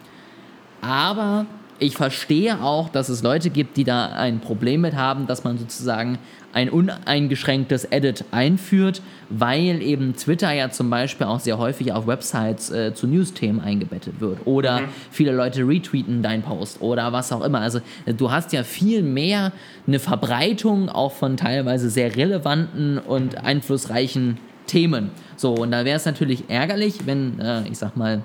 aber 0.82 1.46
ich 1.80 1.96
verstehe 1.96 2.62
auch, 2.62 2.90
dass 2.90 3.10
es 3.10 3.24
Leute 3.24 3.50
gibt, 3.50 3.76
die 3.78 3.84
da 3.84 4.08
ein 4.14 4.40
Problem 4.40 4.82
mit 4.82 4.96
haben, 4.96 5.28
dass 5.28 5.44
man 5.44 5.58
sozusagen 5.58 6.20
ein 6.54 6.70
uneingeschränktes 6.70 7.86
Edit 7.86 8.26
einführt, 8.32 9.02
weil 9.30 9.82
eben 9.82 10.16
Twitter 10.16 10.52
ja 10.52 10.70
zum 10.70 10.90
Beispiel 10.90 11.28
auch 11.28 11.40
sehr 11.40 11.58
häufig 11.58 11.94
auf 11.94 12.08
Websites 12.08 12.72
äh, 12.72 12.94
zu 12.94 13.08
News-Themen 13.08 13.62
eingebettet 13.62 14.20
wird. 14.20 14.40
Oder 14.46 14.82
mhm. 14.82 14.86
viele 15.12 15.32
Leute 15.32 15.68
retweeten 15.68 16.22
deinen 16.22 16.44
Post 16.44 16.82
oder 16.82 17.14
was 17.14 17.32
auch 17.32 17.44
immer. 17.44 17.62
Also 17.62 17.80
äh, 18.06 18.14
du 18.14 18.32
hast 18.32 18.54
ja 18.54 18.64
viel 18.64 19.04
mehr 19.04 19.52
eine 19.88 20.00
Verbreitung 20.00 20.90
auch 20.90 21.14
von 21.14 21.38
teilweise 21.38 21.90
sehr 21.90 22.16
relevanten 22.16 22.98
und 22.98 23.44
einflussreichen 23.44 24.38
Themen. 24.68 25.12
So, 25.36 25.54
und 25.54 25.72
da 25.72 25.86
wäre 25.86 25.98
es 25.98 26.06
natürlich 26.06 26.50
ärgerlich, 26.50 27.06
wenn, 27.06 27.40
äh, 27.40 27.68
ich 27.68 27.78
sag 27.78 27.98
mal, 27.98 28.24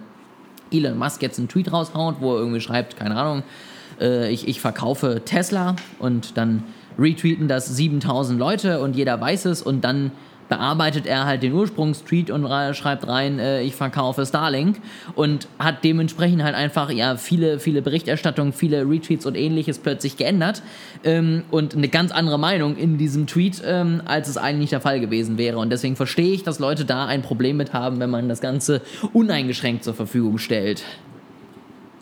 Elon 0.73 0.99
Musk 0.99 1.23
jetzt 1.23 1.38
einen 1.38 1.49
Tweet 1.49 1.73
raushaut, 1.73 2.16
wo 2.21 2.35
er 2.35 2.40
irgendwie 2.40 2.61
schreibt, 2.61 2.97
keine 2.97 3.16
Ahnung, 3.16 3.42
äh, 4.00 4.30
ich, 4.30 4.49
ich 4.49 4.61
verkaufe 4.61 5.23
Tesla 5.25 5.76
und 5.99 6.37
dann 6.37 6.64
retweeten 6.99 7.49
das 7.49 7.76
7000 7.76 8.38
Leute 8.38 8.81
und 8.81 8.97
jeder 8.97 9.21
weiß 9.21 9.47
es 9.47 9.62
und 9.62 9.83
dann 9.83 10.12
bearbeitet 10.49 11.07
er 11.07 11.26
halt 11.26 11.43
den 11.43 11.53
Ursprungstweet 11.53 12.31
und 12.31 12.47
schreibt 12.75 13.07
rein, 13.07 13.38
äh, 13.38 13.62
ich 13.62 13.75
verkaufe 13.75 14.25
Starlink 14.25 14.81
und 15.15 15.49
hat 15.59 15.85
dementsprechend 15.85 16.43
halt 16.43 16.55
einfach 16.55 16.91
ja 16.91 17.17
viele, 17.17 17.59
viele 17.59 17.83
Berichterstattungen, 17.83 18.53
viele 18.53 18.88
Retweets 18.88 19.26
und 19.26 19.37
ähnliches 19.37 19.79
plötzlich 19.79 20.17
geändert 20.17 20.62
ähm, 21.05 21.43
und 21.50 21.75
eine 21.75 21.88
ganz 21.88 22.12
andere 22.12 22.38
Meinung 22.38 22.76
in 22.76 22.99
diesem 22.99 23.26
Tweet, 23.26 23.62
ähm, 23.65 24.03
als 24.05 24.29
es 24.29 24.37
eigentlich 24.37 24.71
der 24.71 24.81
Fall 24.81 25.00
gewesen 25.00 25.38
wäre. 25.38 25.59
Und 25.59 25.71
deswegen 25.71 25.97
verstehe 25.97 26.33
ich, 26.33 26.43
dass 26.43 26.59
Leute 26.59 26.85
da 26.85 27.07
ein 27.07 27.23
Problem 27.23 27.57
mit 27.57 27.73
haben, 27.73 27.99
wenn 28.00 28.11
man 28.11 28.29
das 28.29 28.41
Ganze 28.41 28.83
uneingeschränkt 29.12 29.85
zur 29.85 29.95
Verfügung 29.95 30.38
stellt. 30.38 30.85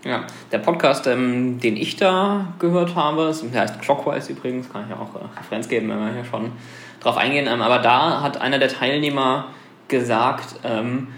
Ja, 0.05 0.27
der 0.53 0.59
Podcast, 0.59 1.07
ähm, 1.07 1.59
den 1.61 1.79
ich 1.79 1.97
da 1.97 2.53
gehört 2.59 2.95
habe, 2.95 3.35
der 3.53 3.63
heißt 3.63 3.81
Clockwise 3.81 4.33
übrigens, 4.33 4.71
kann 4.71 4.85
ich 4.85 4.91
ja 4.91 4.97
auch 4.97 5.15
äh, 5.15 5.25
Referenz 5.39 5.67
geben, 5.67 5.89
wenn 5.89 5.99
wir 5.99 6.13
hier 6.13 6.25
schon 6.27 6.53
drauf 7.01 7.17
eingehen. 7.17 7.47
Ähm, 7.49 7.63
aber 7.63 7.79
da 7.79 8.21
hat 8.21 8.39
einer 8.39 8.59
der 8.59 8.69
Teilnehmer 8.69 9.47
gesagt, 9.89 10.57
ähm, 10.63 11.09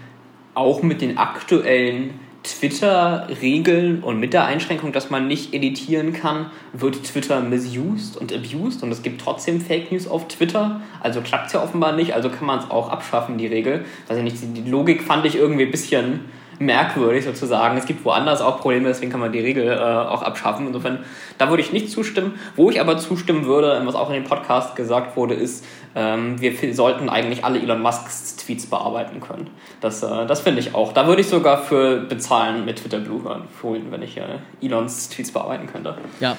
auch 0.53 0.83
mit 0.83 1.01
den 1.01 1.17
aktuellen 1.17 2.17
Twitter-Regeln 2.43 4.03
und 4.03 4.21
mit 4.21 4.33
der 4.33 4.45
Einschränkung, 4.45 4.93
dass 4.93 5.09
man 5.09 5.27
nicht 5.27 5.53
editieren 5.53 6.13
kann, 6.13 6.45
wird 6.71 7.03
Twitter 7.03 7.41
misused 7.41 8.15
und 8.15 8.33
abused 8.33 8.83
und 8.83 8.91
es 8.91 9.01
gibt 9.01 9.19
trotzdem 9.19 9.59
Fake 9.59 9.91
News 9.91 10.07
auf 10.07 10.29
Twitter. 10.29 10.79
Also 11.01 11.19
klappt 11.19 11.47
es 11.47 11.53
ja 11.53 11.61
offenbar 11.61 11.91
nicht, 11.91 12.13
also 12.13 12.29
kann 12.29 12.47
man 12.47 12.59
es 12.59 12.71
auch 12.71 12.89
abschaffen, 12.89 13.37
die 13.37 13.47
Regel. 13.47 13.83
Weiß 14.07 14.17
ich 14.17 14.23
nicht, 14.23 14.37
die 14.41 14.69
Logik 14.69 15.03
fand 15.03 15.25
ich 15.25 15.35
irgendwie 15.35 15.65
ein 15.65 15.71
bisschen 15.71 16.21
merkwürdig 16.59 17.25
sozusagen. 17.25 17.77
Es 17.77 17.85
gibt 17.85 18.03
woanders 18.05 18.41
auch 18.41 18.59
Probleme, 18.59 18.87
deswegen 18.87 19.11
kann 19.11 19.19
man 19.19 19.31
die 19.31 19.39
Regel 19.39 19.67
äh, 19.67 19.79
auch 19.79 20.23
abschaffen. 20.23 20.67
Insofern, 20.67 21.03
da 21.37 21.49
würde 21.49 21.61
ich 21.61 21.71
nicht 21.71 21.91
zustimmen. 21.91 22.39
Wo 22.55 22.69
ich 22.69 22.81
aber 22.81 22.97
zustimmen 22.97 23.45
würde, 23.45 23.81
was 23.85 23.95
auch 23.95 24.09
in 24.09 24.15
dem 24.15 24.23
Podcast 24.23 24.75
gesagt 24.75 25.15
wurde, 25.15 25.33
ist, 25.33 25.65
ähm, 25.95 26.39
wir 26.41 26.73
sollten 26.73 27.09
eigentlich 27.09 27.43
alle 27.45 27.59
Elon 27.59 27.81
Musks 27.81 28.35
Tweets 28.37 28.65
bearbeiten 28.65 29.19
können. 29.19 29.49
Das, 29.81 30.03
äh, 30.03 30.25
das 30.25 30.41
finde 30.41 30.59
ich 30.59 30.75
auch. 30.75 30.93
Da 30.93 31.07
würde 31.07 31.21
ich 31.21 31.27
sogar 31.27 31.61
für 31.61 31.97
bezahlen 32.01 32.65
mit 32.65 32.77
Twitter 32.77 32.99
Blue 32.99 33.21
holen, 33.61 33.87
wenn 33.89 34.01
ich 34.01 34.17
äh, 34.17 34.23
Elons 34.61 35.09
Tweets 35.09 35.31
bearbeiten 35.31 35.67
könnte. 35.67 35.95
Ja, 36.19 36.37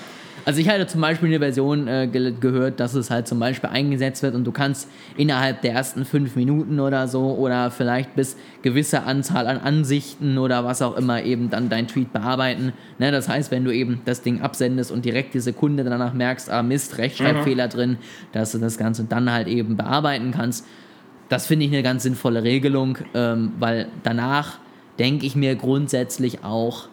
also 0.49 0.63
ich 0.63 0.71
hatte 0.71 0.87
zum 0.87 1.03
Beispiel 1.03 1.29
eine 1.29 1.41
Version 1.41 1.89
äh, 1.89 2.09
ge 2.11 2.33
gehört, 2.41 2.81
dass 2.81 2.95
es 2.95 3.11
halt 3.11 3.29
zum 3.29 3.39
Beispiel 3.39 3.69
eingesetzt 3.69 4.23
wird 4.23 4.35
und 4.35 4.45
du 4.45 4.51
kannst 4.51 4.89
innerhalb 5.19 5.61
der 5.61 5.75
ersten 5.75 6.07
fünf 6.07 6.37
Minuten 6.37 6.81
oder 6.81 7.07
so 7.07 7.35
oder 7.35 7.71
vielleicht 7.71 8.17
bis 8.17 8.35
gewisse 8.63 9.03
Anzahl 9.03 9.47
an 9.47 9.59
Ansichten 9.59 10.39
oder 10.39 10.65
was 10.65 10.81
auch 10.81 10.97
immer 10.97 11.23
eben 11.23 11.51
dann 11.51 11.69
dein 11.69 11.87
Tweet 11.87 12.15
bearbeiten. 12.15 12.73
Ne, 12.99 13.13
das 13.13 13.29
heißt, 13.29 13.51
wenn 13.51 13.63
du 13.63 13.75
eben 13.75 14.01
das 14.07 14.23
Ding 14.23 14.41
absendest 14.41 14.91
und 14.91 15.05
direkt 15.05 15.35
die 15.35 15.41
Sekunde 15.41 15.85
danach 15.85 16.15
merkst, 16.15 16.49
ah 16.49 16.63
Mist, 16.63 16.97
Rechtschreibfehler 16.97 17.67
mhm. 17.67 17.71
drin, 17.71 17.99
dass 18.33 18.53
du 18.53 18.59
das 18.59 18.79
Ganze 18.79 19.05
dann 19.05 19.31
halt 19.31 19.49
eben 19.49 19.77
bearbeiten 19.77 20.31
kannst. 20.31 20.65
Das 21.29 21.47
finde 21.47 21.67
ich 21.67 21.73
eine 21.73 21.83
ganz 21.83 22.05
sinnvolle 22.05 22.43
Regelung, 22.43 22.97
ähm, 23.13 23.53
weil 23.59 23.89
danach 24.03 24.61
denke 24.99 25.27
ich 25.27 25.37
mir 25.37 25.57
grundsätzlich 25.57 26.43
auch, 26.43 26.89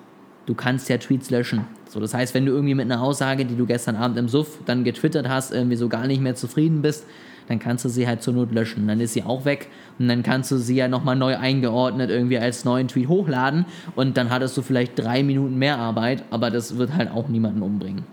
du 0.45 0.55
kannst 0.55 0.89
ja 0.89 0.97
Tweets 0.97 1.29
löschen. 1.29 1.63
So, 1.96 2.02
das 2.02 2.14
heißt, 2.14 2.34
wenn 2.34 2.46
du 2.46 2.52
irgendwie 2.52 2.75
mit 2.75 2.92
einer 2.92 3.02
Aussage, 3.02 3.46
die 3.46 3.56
du 3.56 3.66
gestern 3.66 3.96
Abend 3.96 4.18
im 4.18 4.28
Suff 4.28 4.58
dann 4.66 4.84
getwittert 4.84 5.30
hast, 5.30 5.54
irgendwie 5.54 5.78
so 5.78 5.88
gar 5.88 6.08
nicht 6.08 6.22
mehr 6.22 6.36
zufrieden 6.36 6.82
bist, 6.82 7.06
dann 7.48 7.58
kannst 7.58 7.86
du 7.86 7.90
sie 7.90 8.06
halt 8.06 8.22
zur 8.22 8.34
Not 8.34 8.52
löschen. 8.52 8.86
Dann 8.86 9.00
ist 9.00 9.14
sie 9.14 9.24
auch 9.24 9.46
weg 9.46 9.70
und 9.98 10.10
dann 10.10 10.22
kannst 10.22 10.52
du 10.52 10.58
sie 10.58 10.75
ja 10.75 10.90
nochmal 10.90 11.16
neu 11.16 11.38
eingeordnet 11.38 12.10
irgendwie 12.10 12.38
als 12.38 12.66
neuen 12.66 12.90
Tweet 12.90 13.08
hochladen 13.08 13.66
und 13.96 14.18
dann 14.18 14.30
hattest 14.30 14.58
du 14.58 14.62
vielleicht 14.62 15.00
drei 15.00 15.24
Minuten 15.24 15.58
mehr 15.58 15.78
Arbeit, 15.78 16.25
aber 16.32 16.52
das 16.52 16.78
wird 16.78 16.94
halt 16.96 17.12
auch 17.12 17.30
niemanden 17.30 17.62
umbringen. 17.62 18.04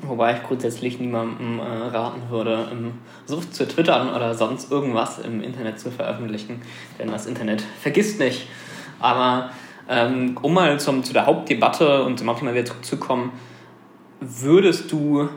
Wobei 0.00 0.36
ich 0.36 0.42
grundsätzlich 0.42 0.98
niemandem 0.98 1.58
äh, 1.58 1.62
raten 1.62 2.22
würde, 2.30 2.68
im 2.72 2.92
Suff 3.26 3.50
zu 3.50 3.68
twittern 3.68 4.08
oder 4.08 4.34
sonst 4.34 4.72
irgendwas 4.72 5.18
im 5.18 5.42
Internet 5.42 5.78
zu 5.78 5.90
veröffentlichen, 5.90 6.62
denn 6.98 7.08
das 7.08 7.26
Internet 7.26 7.60
vergisst 7.60 8.18
nicht. 8.18 8.48
Aber 9.00 9.50
ähm, 9.88 10.36
um 10.42 10.54
mal 10.54 10.80
zum, 10.80 11.04
zu 11.04 11.12
der 11.12 11.26
Hauptdebatte 11.26 12.02
und 12.04 12.18
zum 12.18 12.34
Thema 12.36 12.52
wieder 12.52 12.64
zurückzukommen, 12.64 13.32
würdest 14.20 14.90
du 14.90 15.28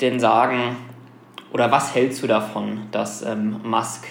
denn 0.00 0.18
sagen, 0.20 0.76
oder 1.52 1.70
was 1.70 1.94
hältst 1.94 2.22
du 2.22 2.26
davon, 2.26 2.86
dass 2.90 3.22
ähm, 3.22 3.60
Musk 3.64 4.06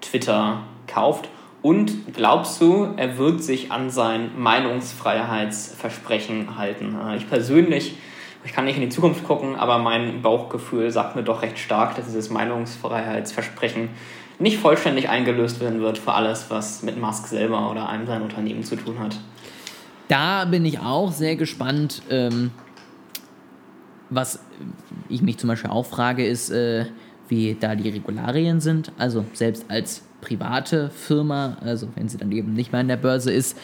Twitter 0.00 0.62
kauft? 0.86 1.28
Und 1.62 2.14
glaubst 2.14 2.60
du, 2.60 2.88
er 2.96 3.18
wird 3.18 3.42
sich 3.42 3.70
an 3.70 3.90
sein 3.90 4.30
Meinungsfreiheitsversprechen 4.36 6.56
halten? 6.56 6.96
Äh, 7.06 7.16
ich 7.16 7.28
persönlich, 7.28 7.98
ich 8.44 8.52
kann 8.52 8.64
nicht 8.64 8.76
in 8.76 8.82
die 8.82 8.88
Zukunft 8.88 9.24
gucken, 9.24 9.56
aber 9.56 9.78
mein 9.78 10.22
Bauchgefühl 10.22 10.90
sagt 10.90 11.16
mir 11.16 11.22
doch 11.22 11.42
recht 11.42 11.58
stark, 11.58 11.96
dass 11.96 12.06
dieses 12.06 12.30
Meinungsfreiheitsversprechen 12.30 13.90
nicht 14.40 14.58
vollständig 14.58 15.08
eingelöst 15.08 15.60
werden 15.60 15.80
wird 15.80 15.98
für 15.98 16.12
alles, 16.12 16.46
was 16.48 16.82
mit 16.82 17.00
Musk 17.00 17.26
selber 17.26 17.70
oder 17.70 17.88
einem 17.88 18.06
seiner 18.06 18.24
Unternehmen 18.24 18.64
zu 18.64 18.76
tun 18.76 18.98
hat. 18.98 19.16
Da 20.08 20.44
bin 20.44 20.64
ich 20.64 20.80
auch 20.80 21.12
sehr 21.12 21.36
gespannt. 21.36 22.02
Ähm, 22.10 22.50
was 24.08 24.40
ich 25.08 25.22
mich 25.22 25.38
zum 25.38 25.48
Beispiel 25.48 25.70
auch 25.70 25.86
frage, 25.86 26.26
ist, 26.26 26.50
äh, 26.50 26.86
wie 27.28 27.56
da 27.58 27.76
die 27.76 27.88
Regularien 27.88 28.60
sind. 28.60 28.92
Also 28.98 29.24
selbst 29.32 29.66
als 29.68 30.02
private 30.20 30.90
Firma, 30.90 31.56
also 31.60 31.88
wenn 31.94 32.08
sie 32.08 32.18
dann 32.18 32.32
eben 32.32 32.52
nicht 32.52 32.72
mehr 32.72 32.80
an 32.80 32.88
der 32.88 32.96
Börse 32.96 33.32
ist, 33.32 33.56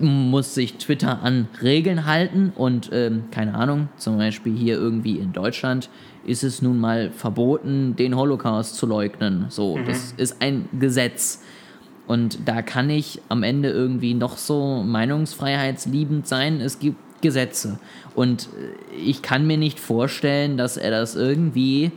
muss 0.00 0.54
sich 0.54 0.74
Twitter 0.74 1.22
an 1.22 1.48
Regeln 1.62 2.06
halten 2.06 2.52
und 2.54 2.90
ähm, 2.92 3.24
keine 3.30 3.54
Ahnung, 3.54 3.88
zum 3.96 4.18
Beispiel 4.18 4.56
hier 4.56 4.76
irgendwie 4.76 5.18
in 5.18 5.32
Deutschland 5.32 5.88
ist 6.24 6.44
es 6.44 6.62
nun 6.62 6.78
mal 6.78 7.10
verboten, 7.10 7.96
den 7.96 8.16
Holocaust 8.16 8.76
zu 8.76 8.86
leugnen. 8.86 9.46
So, 9.48 9.76
mhm. 9.76 9.86
das 9.86 10.12
ist 10.16 10.40
ein 10.40 10.68
Gesetz. 10.78 11.42
Und 12.06 12.40
da 12.46 12.62
kann 12.62 12.90
ich 12.90 13.20
am 13.28 13.42
Ende 13.42 13.70
irgendwie 13.70 14.14
noch 14.14 14.36
so 14.36 14.82
meinungsfreiheitsliebend 14.82 16.26
sein. 16.26 16.60
Es 16.60 16.78
gibt 16.78 16.98
Gesetze. 17.20 17.78
Und 18.14 18.48
äh, 18.92 18.96
ich 18.96 19.22
kann 19.22 19.46
mir 19.46 19.58
nicht 19.58 19.80
vorstellen, 19.80 20.56
dass 20.56 20.76
er 20.76 20.90
das 20.90 21.16
irgendwie 21.16 21.92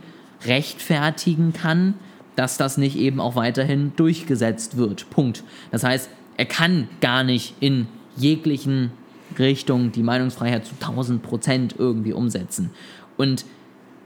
rechtfertigen 0.46 1.52
kann, 1.52 1.94
dass 2.36 2.56
das 2.56 2.76
nicht 2.76 2.96
eben 2.96 3.20
auch 3.20 3.36
weiterhin 3.36 3.92
durchgesetzt 3.96 4.76
wird. 4.76 5.08
Punkt. 5.10 5.44
Das 5.70 5.84
heißt, 5.84 6.10
er 6.36 6.46
kann 6.46 6.88
gar 7.00 7.24
nicht 7.24 7.54
in 7.60 7.86
jeglichen 8.16 8.90
Richtungen 9.38 9.92
die 9.92 10.02
Meinungsfreiheit 10.02 10.64
zu 10.64 10.74
1000 10.74 11.22
Prozent 11.22 11.74
irgendwie 11.78 12.12
umsetzen. 12.12 12.70
Und 13.16 13.44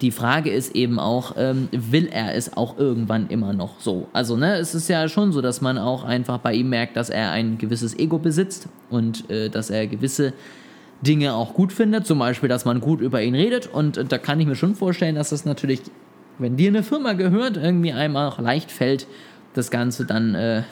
die 0.00 0.10
Frage 0.12 0.50
ist 0.50 0.76
eben 0.76 0.98
auch, 0.98 1.34
ähm, 1.36 1.68
will 1.72 2.06
er 2.06 2.34
es 2.34 2.56
auch 2.56 2.78
irgendwann 2.78 3.28
immer 3.28 3.52
noch 3.52 3.80
so? 3.80 4.08
Also, 4.12 4.36
ne, 4.36 4.56
es 4.56 4.74
ist 4.74 4.88
ja 4.88 5.08
schon 5.08 5.32
so, 5.32 5.40
dass 5.40 5.60
man 5.60 5.76
auch 5.76 6.04
einfach 6.04 6.38
bei 6.38 6.54
ihm 6.54 6.68
merkt, 6.68 6.96
dass 6.96 7.10
er 7.10 7.32
ein 7.32 7.58
gewisses 7.58 7.98
Ego 7.98 8.18
besitzt 8.18 8.68
und 8.90 9.28
äh, 9.28 9.48
dass 9.48 9.70
er 9.70 9.86
gewisse 9.86 10.34
Dinge 11.02 11.34
auch 11.34 11.54
gut 11.54 11.72
findet. 11.72 12.06
Zum 12.06 12.20
Beispiel, 12.20 12.48
dass 12.48 12.64
man 12.64 12.80
gut 12.80 13.00
über 13.00 13.22
ihn 13.22 13.34
redet. 13.34 13.66
Und 13.66 13.96
äh, 13.96 14.04
da 14.04 14.18
kann 14.18 14.38
ich 14.38 14.46
mir 14.46 14.54
schon 14.54 14.76
vorstellen, 14.76 15.16
dass 15.16 15.30
das 15.30 15.44
natürlich, 15.44 15.80
wenn 16.38 16.56
dir 16.56 16.68
eine 16.68 16.84
Firma 16.84 17.14
gehört, 17.14 17.56
irgendwie 17.56 17.92
einem 17.92 18.16
auch 18.16 18.38
leicht 18.38 18.70
fällt, 18.70 19.08
das 19.54 19.70
Ganze 19.70 20.04
dann 20.04 20.36
äh, 20.36 20.62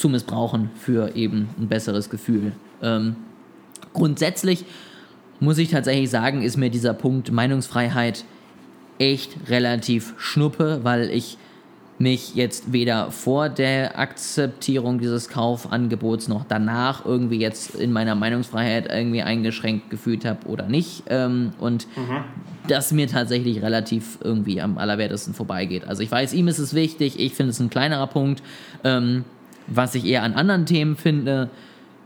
zu 0.00 0.08
missbrauchen 0.08 0.70
für 0.74 1.14
eben 1.14 1.50
ein 1.58 1.68
besseres 1.68 2.10
Gefühl. 2.10 2.52
Ähm, 2.82 3.16
grundsätzlich 3.92 4.64
muss 5.40 5.58
ich 5.58 5.70
tatsächlich 5.70 6.10
sagen, 6.10 6.42
ist 6.42 6.56
mir 6.56 6.70
dieser 6.70 6.94
Punkt 6.94 7.30
Meinungsfreiheit 7.30 8.24
echt 8.98 9.48
relativ 9.48 10.14
schnuppe, 10.18 10.80
weil 10.82 11.10
ich 11.10 11.38
mich 11.98 12.34
jetzt 12.34 12.72
weder 12.72 13.10
vor 13.10 13.50
der 13.50 13.98
Akzeptierung 13.98 14.98
dieses 15.00 15.28
Kaufangebots 15.28 16.28
noch 16.28 16.44
danach 16.48 17.04
irgendwie 17.04 17.38
jetzt 17.38 17.74
in 17.74 17.92
meiner 17.92 18.14
Meinungsfreiheit 18.14 18.90
irgendwie 18.90 19.20
eingeschränkt 19.20 19.90
gefühlt 19.90 20.24
habe 20.24 20.46
oder 20.46 20.66
nicht. 20.66 21.02
Ähm, 21.08 21.52
und 21.58 21.86
mhm. 21.98 22.24
das 22.68 22.90
mir 22.92 23.06
tatsächlich 23.06 23.60
relativ 23.60 24.18
irgendwie 24.24 24.62
am 24.62 24.78
allerwertesten 24.78 25.34
vorbeigeht. 25.34 25.86
Also 25.86 26.02
ich 26.02 26.10
weiß, 26.10 26.32
ihm 26.32 26.48
ist 26.48 26.58
es 26.58 26.72
wichtig, 26.72 27.20
ich 27.20 27.34
finde 27.34 27.50
es 27.50 27.60
ein 27.60 27.68
kleinerer 27.68 28.06
Punkt. 28.06 28.42
Was 29.70 29.94
ich 29.94 30.04
eher 30.04 30.24
an 30.24 30.34
anderen 30.34 30.66
Themen 30.66 30.96
finde, 30.96 31.48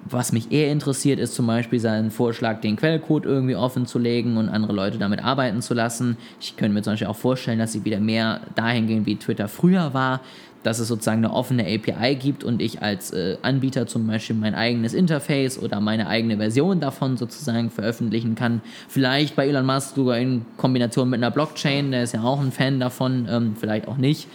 was 0.04 0.32
mich 0.32 0.52
eher 0.52 0.70
interessiert, 0.70 1.18
ist 1.18 1.34
zum 1.34 1.46
Beispiel 1.46 1.80
sein 1.80 2.10
Vorschlag, 2.10 2.60
den 2.60 2.76
Quellcode 2.76 3.24
irgendwie 3.24 3.56
offen 3.56 3.86
zu 3.86 3.98
legen 3.98 4.36
und 4.36 4.48
andere 4.50 4.74
Leute 4.74 4.98
damit 4.98 5.24
arbeiten 5.24 5.62
zu 5.62 5.72
lassen. 5.72 6.18
Ich 6.40 6.56
könnte 6.56 6.74
mir 6.74 6.82
zum 6.82 6.92
Beispiel 6.92 7.08
auch 7.08 7.16
vorstellen, 7.16 7.58
dass 7.58 7.72
sie 7.72 7.84
wieder 7.84 8.00
mehr 8.00 8.40
dahin 8.54 8.86
gehen, 8.86 9.06
wie 9.06 9.16
Twitter 9.16 9.48
früher 9.48 9.94
war, 9.94 10.20
dass 10.62 10.78
es 10.78 10.88
sozusagen 10.88 11.24
eine 11.24 11.32
offene 11.32 11.64
API 11.64 12.16
gibt 12.16 12.44
und 12.44 12.60
ich 12.60 12.82
als 12.82 13.12
äh, 13.12 13.36
Anbieter 13.42 13.86
zum 13.86 14.06
Beispiel 14.06 14.36
mein 14.36 14.54
eigenes 14.54 14.94
Interface 14.94 15.58
oder 15.58 15.80
meine 15.80 16.06
eigene 16.06 16.36
Version 16.36 16.80
davon 16.80 17.16
sozusagen 17.16 17.70
veröffentlichen 17.70 18.34
kann. 18.34 18.60
Vielleicht 18.88 19.36
bei 19.36 19.46
Elon 19.46 19.66
Musk 19.66 19.94
sogar 19.94 20.18
in 20.18 20.44
Kombination 20.56 21.08
mit 21.08 21.18
einer 21.18 21.30
Blockchain, 21.30 21.92
der 21.92 22.02
ist 22.02 22.12
ja 22.12 22.22
auch 22.22 22.40
ein 22.40 22.52
Fan 22.52 22.80
davon, 22.80 23.26
ähm, 23.30 23.56
vielleicht 23.58 23.88
auch 23.88 23.96
nicht. 23.96 24.28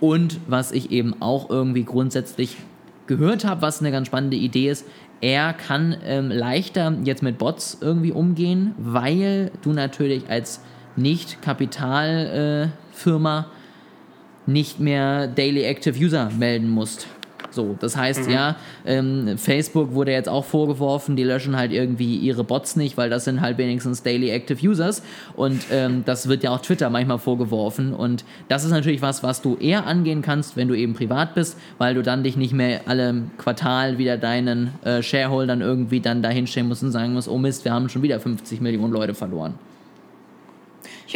Und 0.00 0.40
was 0.46 0.72
ich 0.72 0.90
eben 0.90 1.14
auch 1.20 1.50
irgendwie 1.50 1.84
grundsätzlich 1.84 2.56
gehört 3.06 3.44
habe, 3.44 3.60
was 3.62 3.80
eine 3.80 3.92
ganz 3.92 4.08
spannende 4.08 4.36
Idee 4.36 4.68
ist, 4.70 4.84
er 5.20 5.52
kann 5.54 5.96
ähm, 6.04 6.30
leichter 6.30 6.94
jetzt 7.04 7.22
mit 7.22 7.38
Bots 7.38 7.78
irgendwie 7.80 8.12
umgehen, 8.12 8.74
weil 8.76 9.50
du 9.62 9.72
natürlich 9.72 10.28
als 10.28 10.60
Nicht-Kapitalfirma 10.96 13.40
äh, 13.40 13.44
nicht 14.50 14.78
mehr 14.78 15.26
Daily 15.26 15.64
Active 15.64 15.98
User 15.98 16.30
melden 16.38 16.68
musst. 16.68 17.06
So, 17.56 17.76
das 17.80 17.96
heißt 17.96 18.26
mhm. 18.26 18.32
ja, 18.32 18.56
ähm, 18.84 19.38
Facebook 19.38 19.94
wurde 19.94 20.12
jetzt 20.12 20.28
auch 20.28 20.44
vorgeworfen, 20.44 21.16
die 21.16 21.24
löschen 21.24 21.56
halt 21.56 21.72
irgendwie 21.72 22.16
ihre 22.16 22.44
Bots 22.44 22.76
nicht, 22.76 22.96
weil 22.96 23.10
das 23.10 23.24
sind 23.24 23.40
halt 23.40 23.58
wenigstens 23.58 24.02
Daily 24.04 24.30
Active 24.30 24.64
Users 24.68 25.02
und 25.34 25.62
ähm, 25.72 26.04
das 26.04 26.28
wird 26.28 26.44
ja 26.44 26.50
auch 26.50 26.60
Twitter 26.60 26.90
manchmal 26.90 27.18
vorgeworfen 27.18 27.92
und 27.92 28.24
das 28.48 28.64
ist 28.64 28.70
natürlich 28.70 29.02
was, 29.02 29.22
was 29.22 29.42
du 29.42 29.56
eher 29.56 29.86
angehen 29.86 30.22
kannst, 30.22 30.56
wenn 30.56 30.68
du 30.68 30.74
eben 30.74 30.94
privat 30.94 31.34
bist, 31.34 31.58
weil 31.78 31.94
du 31.94 32.02
dann 32.02 32.22
dich 32.22 32.36
nicht 32.36 32.52
mehr 32.52 32.82
alle 32.86 33.22
Quartal 33.38 33.98
wieder 33.98 34.18
deinen 34.18 34.70
äh, 34.84 35.02
Shareholdern 35.02 35.62
irgendwie 35.62 36.00
dann 36.00 36.22
dahinstellen 36.22 36.68
musst 36.68 36.82
und 36.82 36.92
sagen 36.92 37.14
musst, 37.14 37.28
oh 37.28 37.38
Mist, 37.38 37.64
wir 37.64 37.72
haben 37.72 37.88
schon 37.88 38.02
wieder 38.02 38.20
50 38.20 38.60
Millionen 38.60 38.92
Leute 38.92 39.14
verloren. 39.14 39.54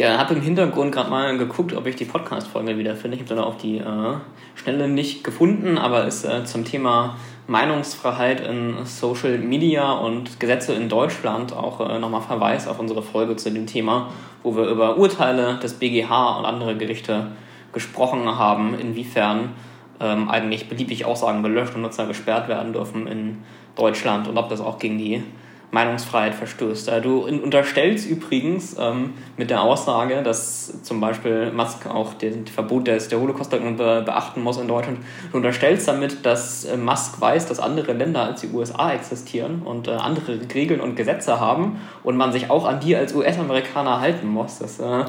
Ich 0.01 0.07
äh, 0.07 0.17
habe 0.17 0.33
im 0.33 0.41
Hintergrund 0.41 0.91
gerade 0.91 1.11
mal 1.11 1.37
geguckt, 1.37 1.73
ob 1.75 1.85
ich 1.85 1.95
die 1.95 2.05
Podcast-Folge 2.05 2.75
wieder 2.75 2.95
finde. 2.95 3.17
Ich 3.17 3.21
habe 3.21 3.35
dann 3.35 3.43
auf 3.43 3.57
die 3.57 3.77
äh, 3.77 4.15
Schnelle 4.55 4.87
nicht 4.87 5.23
gefunden, 5.23 5.77
aber 5.77 6.05
ist 6.05 6.25
äh, 6.25 6.43
zum 6.43 6.65
Thema 6.65 7.17
Meinungsfreiheit 7.45 8.41
in 8.41 8.83
Social 8.83 9.37
Media 9.37 9.91
und 9.91 10.39
Gesetze 10.39 10.73
in 10.73 10.89
Deutschland 10.89 11.53
auch 11.53 11.87
äh, 11.87 11.99
nochmal 11.99 12.21
Verweis 12.21 12.67
auf 12.67 12.79
unsere 12.79 13.03
Folge 13.03 13.35
zu 13.35 13.51
dem 13.51 13.67
Thema, 13.67 14.09
wo 14.41 14.55
wir 14.55 14.65
über 14.65 14.97
Urteile 14.97 15.59
des 15.59 15.75
BGH 15.75 16.39
und 16.39 16.45
andere 16.45 16.75
Gerichte 16.75 17.27
gesprochen 17.71 18.25
haben, 18.25 18.73
inwiefern 18.73 19.51
ähm, 19.99 20.29
eigentlich 20.29 20.67
beliebig 20.67 21.05
Aussagen 21.05 21.43
gelöscht 21.43 21.75
und 21.75 21.83
Nutzer 21.83 22.07
gesperrt 22.07 22.47
werden 22.47 22.73
dürfen 22.73 23.05
in 23.05 23.43
Deutschland 23.75 24.27
und 24.27 24.39
ob 24.39 24.49
das 24.49 24.61
auch 24.61 24.79
gegen 24.79 24.97
die 24.97 25.23
Meinungsfreiheit 25.71 26.35
verstößt. 26.35 26.91
Du 27.01 27.25
unterstellst 27.25 28.05
übrigens 28.05 28.75
ähm, 28.77 29.13
mit 29.37 29.49
der 29.49 29.61
Aussage, 29.61 30.21
dass 30.21 30.83
zum 30.83 30.99
Beispiel 30.99 31.51
Musk 31.51 31.87
auch 31.87 32.13
den 32.13 32.45
Verbot 32.45 32.87
des, 32.87 33.07
der 33.07 33.19
Holocaust-Leugnung 33.19 33.77
be 33.77 34.03
beachten 34.05 34.41
muss 34.41 34.57
in 34.57 34.67
Deutschland, 34.67 34.99
du 35.31 35.37
unterstellst 35.37 35.87
damit, 35.87 36.25
dass 36.25 36.65
äh, 36.65 36.75
Musk 36.75 37.21
weiß, 37.21 37.45
dass 37.45 37.59
andere 37.59 37.93
Länder 37.93 38.23
als 38.23 38.41
die 38.41 38.49
USA 38.49 38.91
existieren 38.91 39.61
und 39.63 39.87
äh, 39.87 39.91
andere 39.91 40.39
Regeln 40.53 40.81
und 40.81 40.95
Gesetze 40.95 41.39
haben 41.39 41.79
und 42.03 42.17
man 42.17 42.33
sich 42.33 42.49
auch 42.49 42.65
an 42.65 42.81
die 42.81 42.95
als 42.95 43.13
US-Amerikaner 43.15 44.01
halten 44.01 44.27
muss. 44.27 44.59
Das, 44.59 44.79
äh, 44.79 45.05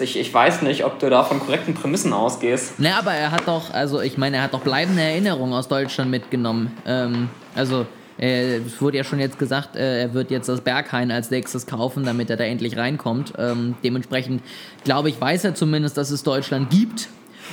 ich, 0.00 0.18
ich 0.18 0.34
weiß 0.34 0.62
nicht, 0.62 0.84
ob 0.84 0.98
du 0.98 1.08
da 1.08 1.22
von 1.22 1.40
korrekten 1.40 1.72
Prämissen 1.74 2.12
ausgehst. 2.12 2.78
Ne, 2.78 2.94
aber 2.94 3.12
er 3.12 3.30
hat 3.30 3.46
doch, 3.46 3.72
also 3.72 4.00
ich 4.00 4.18
meine, 4.18 4.38
er 4.38 4.42
hat 4.42 4.54
doch 4.54 4.60
bleibende 4.60 5.00
Erinnerungen 5.00 5.54
aus 5.54 5.68
Deutschland 5.68 6.10
mitgenommen. 6.10 6.76
Ähm, 6.84 7.30
also 7.54 7.86
äh, 8.18 8.58
es 8.58 8.80
wurde 8.80 8.98
ja 8.98 9.04
schon 9.04 9.18
jetzt 9.18 9.38
gesagt, 9.38 9.76
äh, 9.76 10.02
er 10.02 10.14
wird 10.14 10.30
jetzt 10.30 10.48
das 10.48 10.60
Berghain 10.60 11.10
als 11.10 11.30
nächstes 11.30 11.66
kaufen, 11.66 12.04
damit 12.04 12.30
er 12.30 12.36
da 12.36 12.44
endlich 12.44 12.76
reinkommt. 12.76 13.32
Ähm, 13.38 13.74
dementsprechend, 13.82 14.42
glaube 14.84 15.08
ich, 15.08 15.20
weiß 15.20 15.44
er 15.44 15.54
zumindest, 15.54 15.96
dass 15.96 16.10
es 16.10 16.22
Deutschland 16.22 16.70
gibt. 16.70 17.08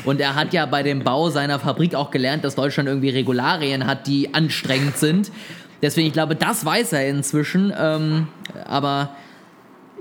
Und 0.05 0.21
er 0.21 0.35
hat 0.35 0.53
ja 0.53 0.65
bei 0.65 0.83
dem 0.83 1.03
Bau 1.03 1.29
seiner 1.29 1.59
Fabrik 1.59 1.95
auch 1.95 2.11
gelernt, 2.11 2.43
dass 2.43 2.55
Deutschland 2.55 2.87
irgendwie 2.87 3.09
Regularien 3.09 3.85
hat, 3.85 4.07
die 4.07 4.33
anstrengend 4.33 4.97
sind. 4.97 5.31
Deswegen, 5.81 6.07
ich 6.07 6.13
glaube, 6.13 6.35
das 6.35 6.63
weiß 6.63 6.93
er 6.93 7.07
inzwischen. 7.09 7.73
Ähm, 7.77 8.27
aber 8.65 9.15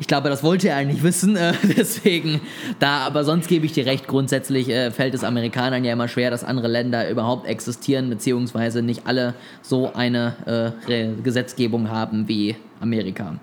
ich 0.00 0.06
glaube, 0.06 0.30
das 0.30 0.42
wollte 0.42 0.70
er 0.70 0.76
eigentlich 0.76 1.02
wissen, 1.02 1.36
äh, 1.36 1.52
deswegen 1.76 2.40
da, 2.78 3.00
aber 3.00 3.22
sonst 3.22 3.48
gebe 3.48 3.66
ich 3.66 3.72
dir 3.72 3.84
recht, 3.84 4.08
grundsätzlich 4.08 4.70
äh, 4.70 4.90
fällt 4.90 5.12
es 5.12 5.22
Amerikanern 5.22 5.84
ja 5.84 5.92
immer 5.92 6.08
schwer, 6.08 6.30
dass 6.30 6.42
andere 6.42 6.68
Länder 6.68 7.08
überhaupt 7.10 7.46
existieren, 7.46 8.08
beziehungsweise 8.08 8.80
nicht 8.80 9.06
alle 9.06 9.34
so 9.60 9.92
eine 9.92 10.74
äh, 10.88 11.22
Gesetzgebung 11.22 11.90
haben 11.90 12.28
wie 12.28 12.56
Amerika. 12.80 13.34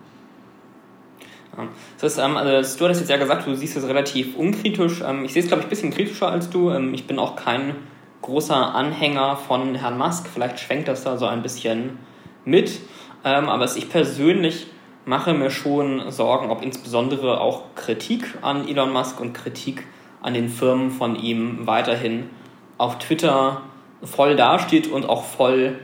Das 1.99 2.13
ist, 2.13 2.19
ähm, 2.19 2.37
also, 2.37 2.77
du 2.77 2.85
hattest 2.85 3.01
jetzt 3.01 3.09
ja 3.09 3.17
gesagt, 3.17 3.45
du 3.45 3.55
siehst 3.55 3.77
es 3.77 3.87
relativ 3.87 4.35
unkritisch. 4.35 5.01
Ähm, 5.05 5.25
ich 5.25 5.33
sehe 5.33 5.43
es, 5.43 5.47
glaube 5.47 5.61
ich, 5.61 5.67
ein 5.67 5.69
bisschen 5.69 5.91
kritischer 5.91 6.29
als 6.29 6.49
du. 6.49 6.71
Ähm, 6.71 6.93
ich 6.93 7.05
bin 7.05 7.19
auch 7.19 7.35
kein 7.35 7.75
großer 8.23 8.75
Anhänger 8.75 9.37
von 9.37 9.75
Herrn 9.75 9.97
Musk. 9.97 10.27
Vielleicht 10.27 10.59
schwenkt 10.59 10.87
das 10.87 11.03
da 11.03 11.17
so 11.17 11.25
ein 11.25 11.43
bisschen 11.43 11.97
mit. 12.45 12.79
Ähm, 13.23 13.49
aber 13.49 13.65
ich 13.65 13.89
persönlich 13.89 14.67
mache 15.07 15.33
mir 15.33 15.49
schon 15.49 16.11
Sorgen, 16.11 16.49
ob 16.49 16.61
insbesondere 16.61 17.39
auch 17.39 17.63
Kritik 17.75 18.37
an 18.41 18.67
Elon 18.67 18.91
Musk 18.91 19.19
und 19.19 19.33
Kritik 19.33 19.87
an 20.21 20.33
den 20.33 20.49
Firmen 20.49 20.91
von 20.91 21.15
ihm 21.15 21.65
weiterhin 21.65 22.29
auf 22.77 22.99
Twitter 22.99 23.61
voll 24.03 24.35
dasteht 24.35 24.87
und 24.87 25.07
auch 25.07 25.23
voll 25.23 25.79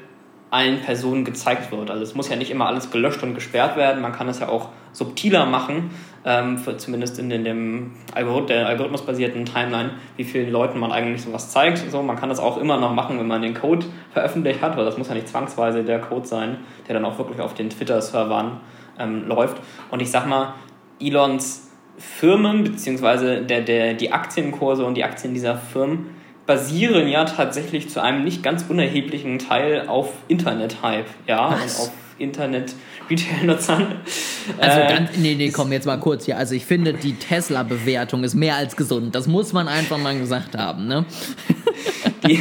allen 0.52 0.82
Personen 0.82 1.26
gezeigt 1.26 1.72
wird. 1.72 1.90
Also 1.90 2.04
es 2.04 2.14
muss 2.14 2.30
ja 2.30 2.36
nicht 2.36 2.52
immer 2.52 2.68
alles 2.68 2.92
gelöscht 2.92 3.24
und 3.24 3.34
gesperrt 3.34 3.76
werden, 3.76 4.02
man 4.02 4.12
kann 4.12 4.30
es 4.30 4.40
ja 4.40 4.50
auch 4.50 4.70
subtiler 4.92 5.48
machen, 5.48 5.90
ähm, 6.26 6.60
für, 6.60 6.78
zumindest 6.78 7.18
in, 7.18 7.32
in 7.32 7.44
dem 7.44 7.92
Algorith 8.14 8.50
der 8.50 8.68
algorithmusbasierten 8.68 9.46
Timeline, 9.46 9.92
wie 10.16 10.24
vielen 10.24 10.52
Leuten 10.52 10.80
man 10.80 10.92
eigentlich 10.92 11.24
sowas 11.24 11.50
zeigt. 11.50 11.80
So, 11.90 12.04
man 12.04 12.18
kann 12.18 12.30
das 12.30 12.40
auch 12.40 12.58
immer 12.58 12.78
noch 12.78 12.94
machen, 12.94 13.18
wenn 13.18 13.28
man 13.28 13.42
den 13.42 13.56
Code 13.56 13.86
veröffentlicht 14.12 14.62
hat, 14.62 14.78
weil 14.78 14.86
das 14.86 14.98
muss 14.98 15.08
ja 15.08 15.16
nicht 15.16 15.28
zwangsweise 15.28 15.84
der 15.84 16.00
Code 16.00 16.28
sein, 16.28 16.58
der 16.88 16.94
dann 16.94 17.06
auch 17.06 17.18
wirklich 17.18 17.42
auf 17.42 17.56
den 17.56 17.72
Twitter-Servern 17.72 18.60
ähm, 19.00 19.28
läuft. 19.28 19.58
Und 19.92 20.02
ich 20.02 20.12
sag 20.12 20.28
mal, 20.28 20.56
Elons 21.00 21.70
Firmen, 21.98 22.64
beziehungsweise 22.64 23.42
der, 23.42 23.62
der, 23.62 23.94
die 23.94 24.12
Aktienkurse 24.12 24.86
und 24.86 24.96
die 24.96 25.04
Aktien 25.04 25.34
dieser 25.34 25.58
Firmen 25.58 26.08
basieren 26.46 27.08
ja 27.08 27.24
tatsächlich 27.26 27.90
zu 27.90 28.02
einem 28.02 28.24
nicht 28.24 28.44
ganz 28.44 28.66
unerheblichen 28.68 29.40
Teil 29.40 29.88
auf 29.88 30.10
Internet-Hype, 30.28 31.08
ja, 31.28 31.52
Was? 31.52 31.80
und 31.80 31.86
auf 31.86 31.92
Internet-Retail-Nutzern. 32.18 34.02
Also 34.58 34.80
äh, 34.80 34.88
ganz, 34.88 35.18
nee, 35.18 35.36
nee, 35.36 35.52
komm, 35.52 35.72
jetzt 35.72 35.86
mal 35.86 36.00
kurz 36.00 36.26
hier. 36.26 36.38
Also 36.38 36.56
ich 36.56 36.66
finde, 36.66 36.94
die 36.94 37.14
Tesla-Bewertung 37.14 38.24
ist 38.24 38.34
mehr 38.34 38.56
als 38.56 38.76
gesund. 38.76 39.16
Das 39.16 39.28
muss 39.28 39.54
man 39.54 39.68
einfach 39.68 39.98
mal 39.98 40.18
gesagt 40.18 40.58
haben, 40.58 40.88
ne? 40.88 41.06
Die, 42.28 42.40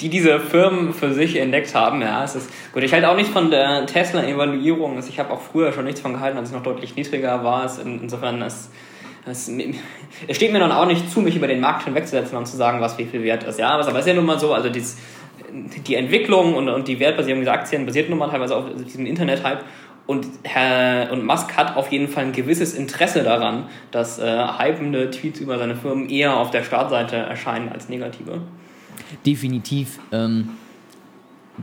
die 0.00 0.08
diese 0.08 0.40
Firmen 0.40 0.92
für 0.92 1.12
sich 1.12 1.36
entdeckt 1.36 1.74
haben. 1.74 2.00
Ja, 2.02 2.24
es 2.24 2.34
ist 2.34 2.50
gut. 2.72 2.82
Ich 2.82 2.92
halte 2.92 3.08
auch 3.08 3.16
nicht 3.16 3.30
von 3.30 3.50
der 3.50 3.86
Tesla-Evaluierung. 3.86 4.96
Also 4.96 5.08
ich 5.08 5.18
habe 5.18 5.32
auch 5.32 5.40
früher 5.40 5.72
schon 5.72 5.84
nichts 5.84 6.00
von 6.00 6.12
gehalten, 6.12 6.38
als 6.38 6.48
es 6.48 6.54
noch 6.54 6.62
deutlich 6.62 6.96
niedriger 6.96 7.42
war. 7.44 7.64
Es 7.64 7.78
insofern 7.78 8.42
es, 8.42 8.70
es, 9.26 9.50
es 10.28 10.36
steht 10.36 10.52
mir 10.52 10.58
dann 10.58 10.72
auch 10.72 10.86
nicht 10.86 11.10
zu, 11.10 11.20
mich 11.20 11.36
über 11.36 11.46
den 11.46 11.60
Markt 11.60 11.84
hinwegzusetzen 11.84 12.36
und 12.36 12.46
zu 12.46 12.56
sagen, 12.56 12.80
was 12.80 12.98
wie 12.98 13.04
viel 13.04 13.22
wert 13.22 13.44
ist. 13.44 13.58
Ja, 13.58 13.70
aber 13.70 13.80
es 13.80 13.88
ist 13.88 14.06
ja 14.06 14.14
nun 14.14 14.26
mal 14.26 14.38
so. 14.38 14.52
Also 14.52 14.68
dieses, 14.68 14.98
die 15.86 15.94
Entwicklung 15.94 16.54
und, 16.54 16.68
und 16.68 16.88
die 16.88 17.00
Wertbasierung 17.00 17.40
dieser 17.40 17.52
Aktien 17.52 17.86
basiert 17.86 18.08
nun 18.08 18.18
mal 18.18 18.28
teilweise 18.28 18.56
auf 18.56 18.64
diesem 18.84 19.06
Internet-Hype. 19.06 19.64
Und, 20.06 20.26
Herr, 20.44 21.10
und 21.10 21.26
Musk 21.26 21.56
hat 21.56 21.76
auf 21.76 21.90
jeden 21.90 22.06
Fall 22.06 22.26
ein 22.26 22.32
gewisses 22.32 22.74
Interesse 22.74 23.24
daran, 23.24 23.68
dass 23.90 24.20
äh, 24.20 24.46
hypende 24.58 25.10
Tweets 25.10 25.40
über 25.40 25.58
seine 25.58 25.74
Firmen 25.74 26.08
eher 26.08 26.36
auf 26.36 26.50
der 26.50 26.62
Startseite 26.62 27.16
erscheinen 27.16 27.70
als 27.70 27.88
negative 27.88 28.42
definitiv. 29.24 29.98
Ähm, 30.12 30.50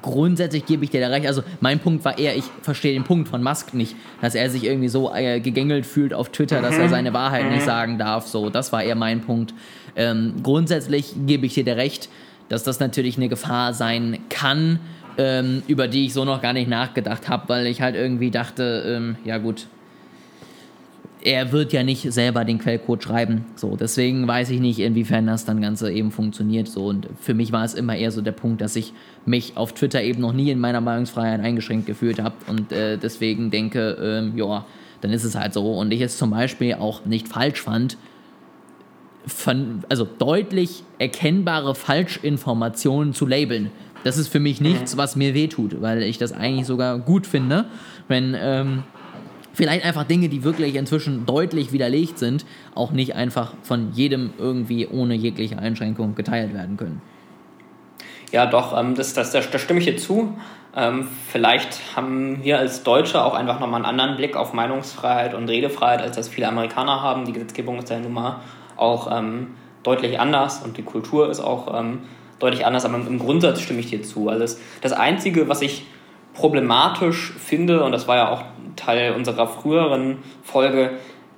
grundsätzlich 0.01 0.65
gebe 0.65 0.83
ich 0.83 0.89
dir 0.89 1.01
da 1.01 1.07
recht. 1.07 1.27
Also 1.27 1.43
mein 1.59 1.79
Punkt 1.79 2.03
war 2.05 2.17
eher, 2.17 2.35
ich 2.35 2.45
verstehe 2.61 2.93
den 2.93 3.03
Punkt 3.03 3.27
von 3.27 3.43
Musk 3.43 3.73
nicht, 3.73 3.95
dass 4.21 4.35
er 4.35 4.49
sich 4.49 4.63
irgendwie 4.63 4.87
so 4.87 5.13
äh, 5.13 5.39
gegängelt 5.39 5.85
fühlt 5.85 6.13
auf 6.13 6.29
Twitter, 6.29 6.61
dass 6.61 6.77
er 6.77 6.85
mhm. 6.85 6.89
seine 6.89 7.13
Wahrheit 7.13 7.49
nicht 7.49 7.61
mhm. 7.61 7.65
sagen 7.65 7.97
darf. 7.97 8.27
So, 8.27 8.49
das 8.49 8.71
war 8.71 8.83
eher 8.83 8.95
mein 8.95 9.21
Punkt. 9.21 9.53
Ähm, 9.95 10.35
grundsätzlich 10.41 11.13
gebe 11.25 11.45
ich 11.45 11.53
dir 11.53 11.63
da 11.63 11.73
recht, 11.73 12.09
dass 12.49 12.63
das 12.63 12.79
natürlich 12.79 13.17
eine 13.17 13.29
Gefahr 13.29 13.73
sein 13.73 14.19
kann, 14.29 14.79
ähm, 15.17 15.61
über 15.67 15.87
die 15.87 16.05
ich 16.05 16.13
so 16.13 16.25
noch 16.25 16.41
gar 16.41 16.53
nicht 16.53 16.69
nachgedacht 16.69 17.29
habe, 17.29 17.49
weil 17.49 17.67
ich 17.67 17.81
halt 17.81 17.95
irgendwie 17.95 18.31
dachte, 18.31 18.83
ähm, 18.87 19.15
ja 19.23 19.37
gut, 19.37 19.67
er 21.25 21.53
wird 21.53 21.71
ja 21.71 21.83
nicht 21.83 22.11
selber 22.11 22.43
den 22.43 22.59
Quellcode 22.59 23.01
schreiben. 23.01 23.45
So, 23.55 23.77
deswegen 23.77 24.27
weiß 24.27 24.49
ich 24.49 24.59
nicht, 24.59 24.79
inwiefern 24.79 25.25
das 25.25 25.45
dann 25.45 25.61
Ganze 25.61 25.91
eben 25.91 26.11
funktioniert. 26.11 26.67
So, 26.67 26.87
und 26.87 27.07
für 27.19 27.33
mich 27.33 27.53
war 27.53 27.63
es 27.63 27.73
immer 27.73 27.95
eher 27.95 28.11
so 28.11 28.21
der 28.21 28.33
Punkt, 28.33 28.59
dass 28.59 28.75
ich 28.75 28.93
mich 29.25 29.55
auf 29.55 29.73
Twitter 29.73 30.03
eben 30.03 30.19
noch 30.19 30.33
nie 30.33 30.51
in 30.51 30.59
meiner 30.59 30.81
Meinungsfreiheit 30.81 31.39
eingeschränkt 31.39 31.85
gefühlt 31.85 32.21
habe 32.21 32.35
und 32.47 32.73
äh, 32.73 32.97
deswegen 32.97 33.51
denke, 33.51 33.97
ähm, 34.01 34.37
ja, 34.37 34.65
dann 34.99 35.11
ist 35.11 35.23
es 35.23 35.35
halt 35.35 35.53
so. 35.53 35.73
Und 35.73 35.91
ich 35.93 36.01
es 36.01 36.17
zum 36.17 36.31
Beispiel 36.31 36.73
auch 36.75 37.05
nicht 37.05 37.29
falsch 37.29 37.61
fand, 37.61 37.97
von, 39.25 39.83
also 39.87 40.05
deutlich 40.05 40.83
erkennbare 40.99 41.73
Falschinformationen 41.75 43.13
zu 43.13 43.25
labeln. 43.25 43.71
das 44.03 44.17
ist 44.17 44.27
für 44.27 44.41
mich 44.41 44.59
nichts, 44.59 44.97
was 44.97 45.15
mir 45.15 45.33
wehtut, 45.33 45.81
weil 45.81 46.03
ich 46.03 46.17
das 46.17 46.33
eigentlich 46.33 46.67
sogar 46.67 46.99
gut 46.99 47.25
finde, 47.25 47.65
wenn 48.09 48.35
ähm, 48.37 48.83
vielleicht 49.53 49.85
einfach 49.85 50.03
Dinge, 50.03 50.29
die 50.29 50.43
wirklich 50.43 50.75
inzwischen 50.75 51.25
deutlich 51.25 51.71
widerlegt 51.71 52.19
sind, 52.19 52.45
auch 52.75 52.91
nicht 52.91 53.15
einfach 53.15 53.53
von 53.61 53.93
jedem 53.93 54.33
irgendwie 54.37 54.87
ohne 54.87 55.13
jegliche 55.13 55.57
Einschränkung 55.57 56.15
geteilt 56.15 56.53
werden 56.53 56.77
können. 56.77 57.01
Ja, 58.31 58.47
doch, 58.47 58.77
ähm, 58.77 58.95
das, 58.95 59.13
das, 59.13 59.31
das, 59.31 59.49
das 59.51 59.61
stimme 59.61 59.79
ich 59.79 59.85
dir 59.85 59.97
zu. 59.97 60.35
Ähm, 60.75 61.07
vielleicht 61.29 61.95
haben 61.95 62.43
wir 62.43 62.57
als 62.57 62.81
Deutsche 62.81 63.23
auch 63.23 63.35
einfach 63.35 63.59
nochmal 63.59 63.85
einen 63.85 63.85
anderen 63.85 64.17
Blick 64.17 64.35
auf 64.35 64.53
Meinungsfreiheit 64.53 65.35
und 65.35 65.47
Redefreiheit, 65.47 66.01
als 66.01 66.15
das 66.15 66.29
viele 66.29 66.47
Amerikaner 66.47 67.03
haben. 67.03 67.25
Die 67.25 67.31
Gesetzgebung 67.31 67.77
ist 67.77 67.91
ja 67.91 67.99
nun 67.99 68.13
mal 68.13 68.41
auch 68.75 69.15
ähm, 69.15 69.51
deutlich 69.83 70.19
anders 70.19 70.63
und 70.63 70.77
die 70.77 70.81
Kultur 70.81 71.29
ist 71.29 71.41
auch 71.41 71.79
ähm, 71.79 71.99
deutlich 72.39 72.65
anders, 72.65 72.85
aber 72.85 72.95
im 72.95 73.19
Grundsatz 73.19 73.61
stimme 73.61 73.81
ich 73.81 73.91
dir 73.91 74.01
zu. 74.01 74.29
Also 74.29 74.41
das, 74.41 74.59
das 74.81 74.93
Einzige, 74.93 75.47
was 75.47 75.61
ich 75.61 75.85
problematisch 76.33 77.33
finde, 77.37 77.83
und 77.83 77.91
das 77.91 78.07
war 78.07 78.17
ja 78.17 78.31
auch 78.31 78.43
Teil 78.75 79.13
unserer 79.13 79.47
früheren 79.47 80.19
Folge, 80.43 80.91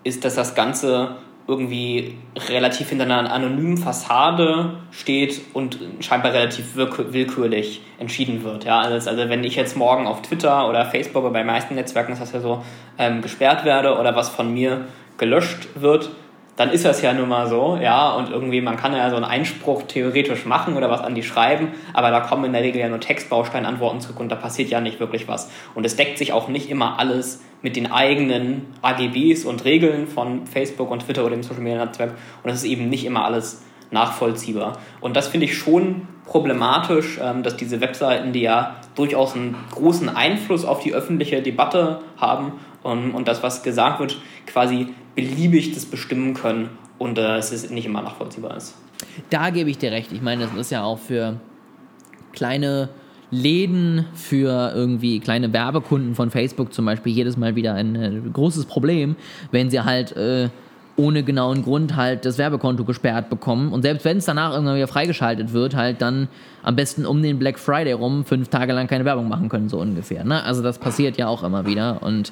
ist, 0.03 0.23
dass 0.23 0.35
das 0.35 0.55
Ganze 0.55 1.15
irgendwie 1.47 2.17
relativ 2.49 2.89
hinter 2.89 3.05
einer 3.05 3.31
anonymen 3.31 3.77
Fassade 3.77 4.77
steht 4.91 5.41
und 5.53 5.77
scheinbar 5.99 6.33
relativ 6.33 6.75
willkürlich 6.75 7.81
entschieden 7.99 8.43
wird. 8.43 8.65
Ja, 8.65 8.79
also, 8.79 9.09
also 9.09 9.29
wenn 9.29 9.43
ich 9.43 9.55
jetzt 9.55 9.77
morgen 9.77 10.07
auf 10.07 10.23
Twitter 10.23 10.67
oder 10.67 10.85
Facebook 10.85 11.23
oder 11.23 11.33
bei 11.33 11.43
meisten 11.43 11.75
Netzwerken 11.75 12.13
ist 12.13 12.21
das 12.21 12.31
ja 12.31 12.39
so 12.39 12.63
ähm, 12.97 13.21
gesperrt 13.21 13.63
werde 13.63 13.97
oder 13.99 14.15
was 14.15 14.29
von 14.29 14.53
mir 14.53 14.85
gelöscht 15.17 15.67
wird, 15.75 16.09
dann 16.55 16.69
ist 16.69 16.85
das 16.85 17.01
ja 17.01 17.13
nun 17.13 17.27
mal 17.27 17.47
so, 17.47 17.77
ja, 17.81 18.13
und 18.13 18.29
irgendwie, 18.29 18.61
man 18.61 18.77
kann 18.77 18.95
ja 18.95 19.09
so 19.09 19.17
einen 19.17 19.25
Einspruch 19.25 19.83
theoretisch 19.83 20.45
machen 20.45 20.77
oder 20.77 20.89
was 20.89 21.01
an 21.01 21.13
die 21.13 21.23
schreiben, 21.23 21.69
aber 21.93 22.11
da 22.11 22.21
kommen 22.21 22.45
in 22.45 22.53
der 22.53 22.61
Regel 22.61 22.79
ja 22.79 22.87
nur 22.87 22.99
Textbausteinantworten 22.99 23.99
zurück 23.99 24.19
und 24.19 24.29
da 24.29 24.35
passiert 24.35 24.69
ja 24.69 24.79
nicht 24.79 24.99
wirklich 24.99 25.27
was. 25.27 25.51
Und 25.73 25.85
es 25.85 25.95
deckt 25.95 26.17
sich 26.17 26.31
auch 26.31 26.47
nicht 26.47 26.69
immer 26.69 26.97
alles 26.97 27.43
mit 27.61 27.75
den 27.75 27.91
eigenen 27.91 28.67
AGBs 28.81 29.43
und 29.45 29.65
Regeln 29.65 30.07
von 30.07 30.47
Facebook 30.47 30.91
und 30.91 31.05
Twitter 31.05 31.25
oder 31.25 31.35
dem 31.35 31.43
Social 31.43 31.61
Media 31.61 31.83
Netzwerk 31.83 32.13
und 32.43 32.49
es 32.49 32.57
ist 32.57 32.65
eben 32.65 32.89
nicht 32.89 33.05
immer 33.05 33.25
alles 33.25 33.63
nachvollziehbar. 33.91 34.79
Und 35.01 35.15
das 35.15 35.27
finde 35.27 35.45
ich 35.45 35.57
schon 35.57 36.07
problematisch, 36.25 37.19
ähm, 37.21 37.43
dass 37.43 37.55
diese 37.55 37.81
Webseiten, 37.81 38.33
die 38.33 38.41
ja 38.41 38.77
durchaus 38.95 39.35
einen 39.35 39.55
großen 39.71 40.09
Einfluss 40.09 40.65
auf 40.65 40.79
die 40.79 40.93
öffentliche 40.93 41.41
Debatte 41.41 41.99
haben 42.17 42.53
und 42.93 43.27
das, 43.27 43.41
was 43.43 43.63
gesagt 43.63 43.99
wird, 43.99 44.17
quasi 44.45 44.87
beliebig 45.15 45.73
das 45.73 45.85
bestimmen 45.85 46.33
können 46.33 46.69
und 46.97 47.17
äh, 47.17 47.37
es 47.37 47.51
ist 47.51 47.71
nicht 47.71 47.85
immer 47.85 48.01
nachvollziehbar 48.01 48.57
ist. 48.57 48.75
Da 49.29 49.49
gebe 49.49 49.69
ich 49.69 49.77
dir 49.77 49.91
recht. 49.91 50.11
Ich 50.11 50.21
meine, 50.21 50.45
das 50.45 50.53
ist 50.55 50.71
ja 50.71 50.83
auch 50.83 50.99
für 50.99 51.39
kleine 52.33 52.89
Läden, 53.31 54.05
für 54.13 54.71
irgendwie 54.75 55.19
kleine 55.19 55.51
Werbekunden 55.51 56.15
von 56.15 56.29
Facebook 56.29 56.73
zum 56.73 56.85
Beispiel 56.85 57.11
jedes 57.11 57.37
Mal 57.37 57.55
wieder 57.55 57.73
ein 57.73 57.95
äh, 57.95 58.21
großes 58.31 58.65
Problem, 58.65 59.15
wenn 59.51 59.69
sie 59.69 59.81
halt 59.81 60.15
äh, 60.15 60.49
ohne 60.97 61.23
genauen 61.23 61.63
Grund 61.63 61.95
halt 61.95 62.23
das 62.25 62.37
Werbekonto 62.37 62.85
gesperrt 62.85 63.29
bekommen. 63.29 63.73
Und 63.73 63.81
selbst 63.81 64.05
wenn 64.05 64.17
es 64.17 64.25
danach 64.25 64.53
irgendwann 64.53 64.75
wieder 64.75 64.87
freigeschaltet 64.87 65.51
wird, 65.51 65.75
halt 65.75 66.01
dann 66.01 66.29
am 66.63 66.75
besten 66.75 67.05
um 67.05 67.21
den 67.21 67.37
Black 67.39 67.59
Friday 67.59 67.93
rum 67.93 68.25
fünf 68.25 68.47
Tage 68.49 68.73
lang 68.73 68.87
keine 68.87 69.05
Werbung 69.05 69.27
machen 69.27 69.49
können, 69.49 69.67
so 69.69 69.79
ungefähr. 69.79 70.23
Ne? 70.23 70.43
Also 70.43 70.61
das 70.61 70.77
passiert 70.77 71.17
ja 71.17 71.27
auch 71.27 71.43
immer 71.43 71.65
wieder. 71.65 72.01
Und 72.01 72.31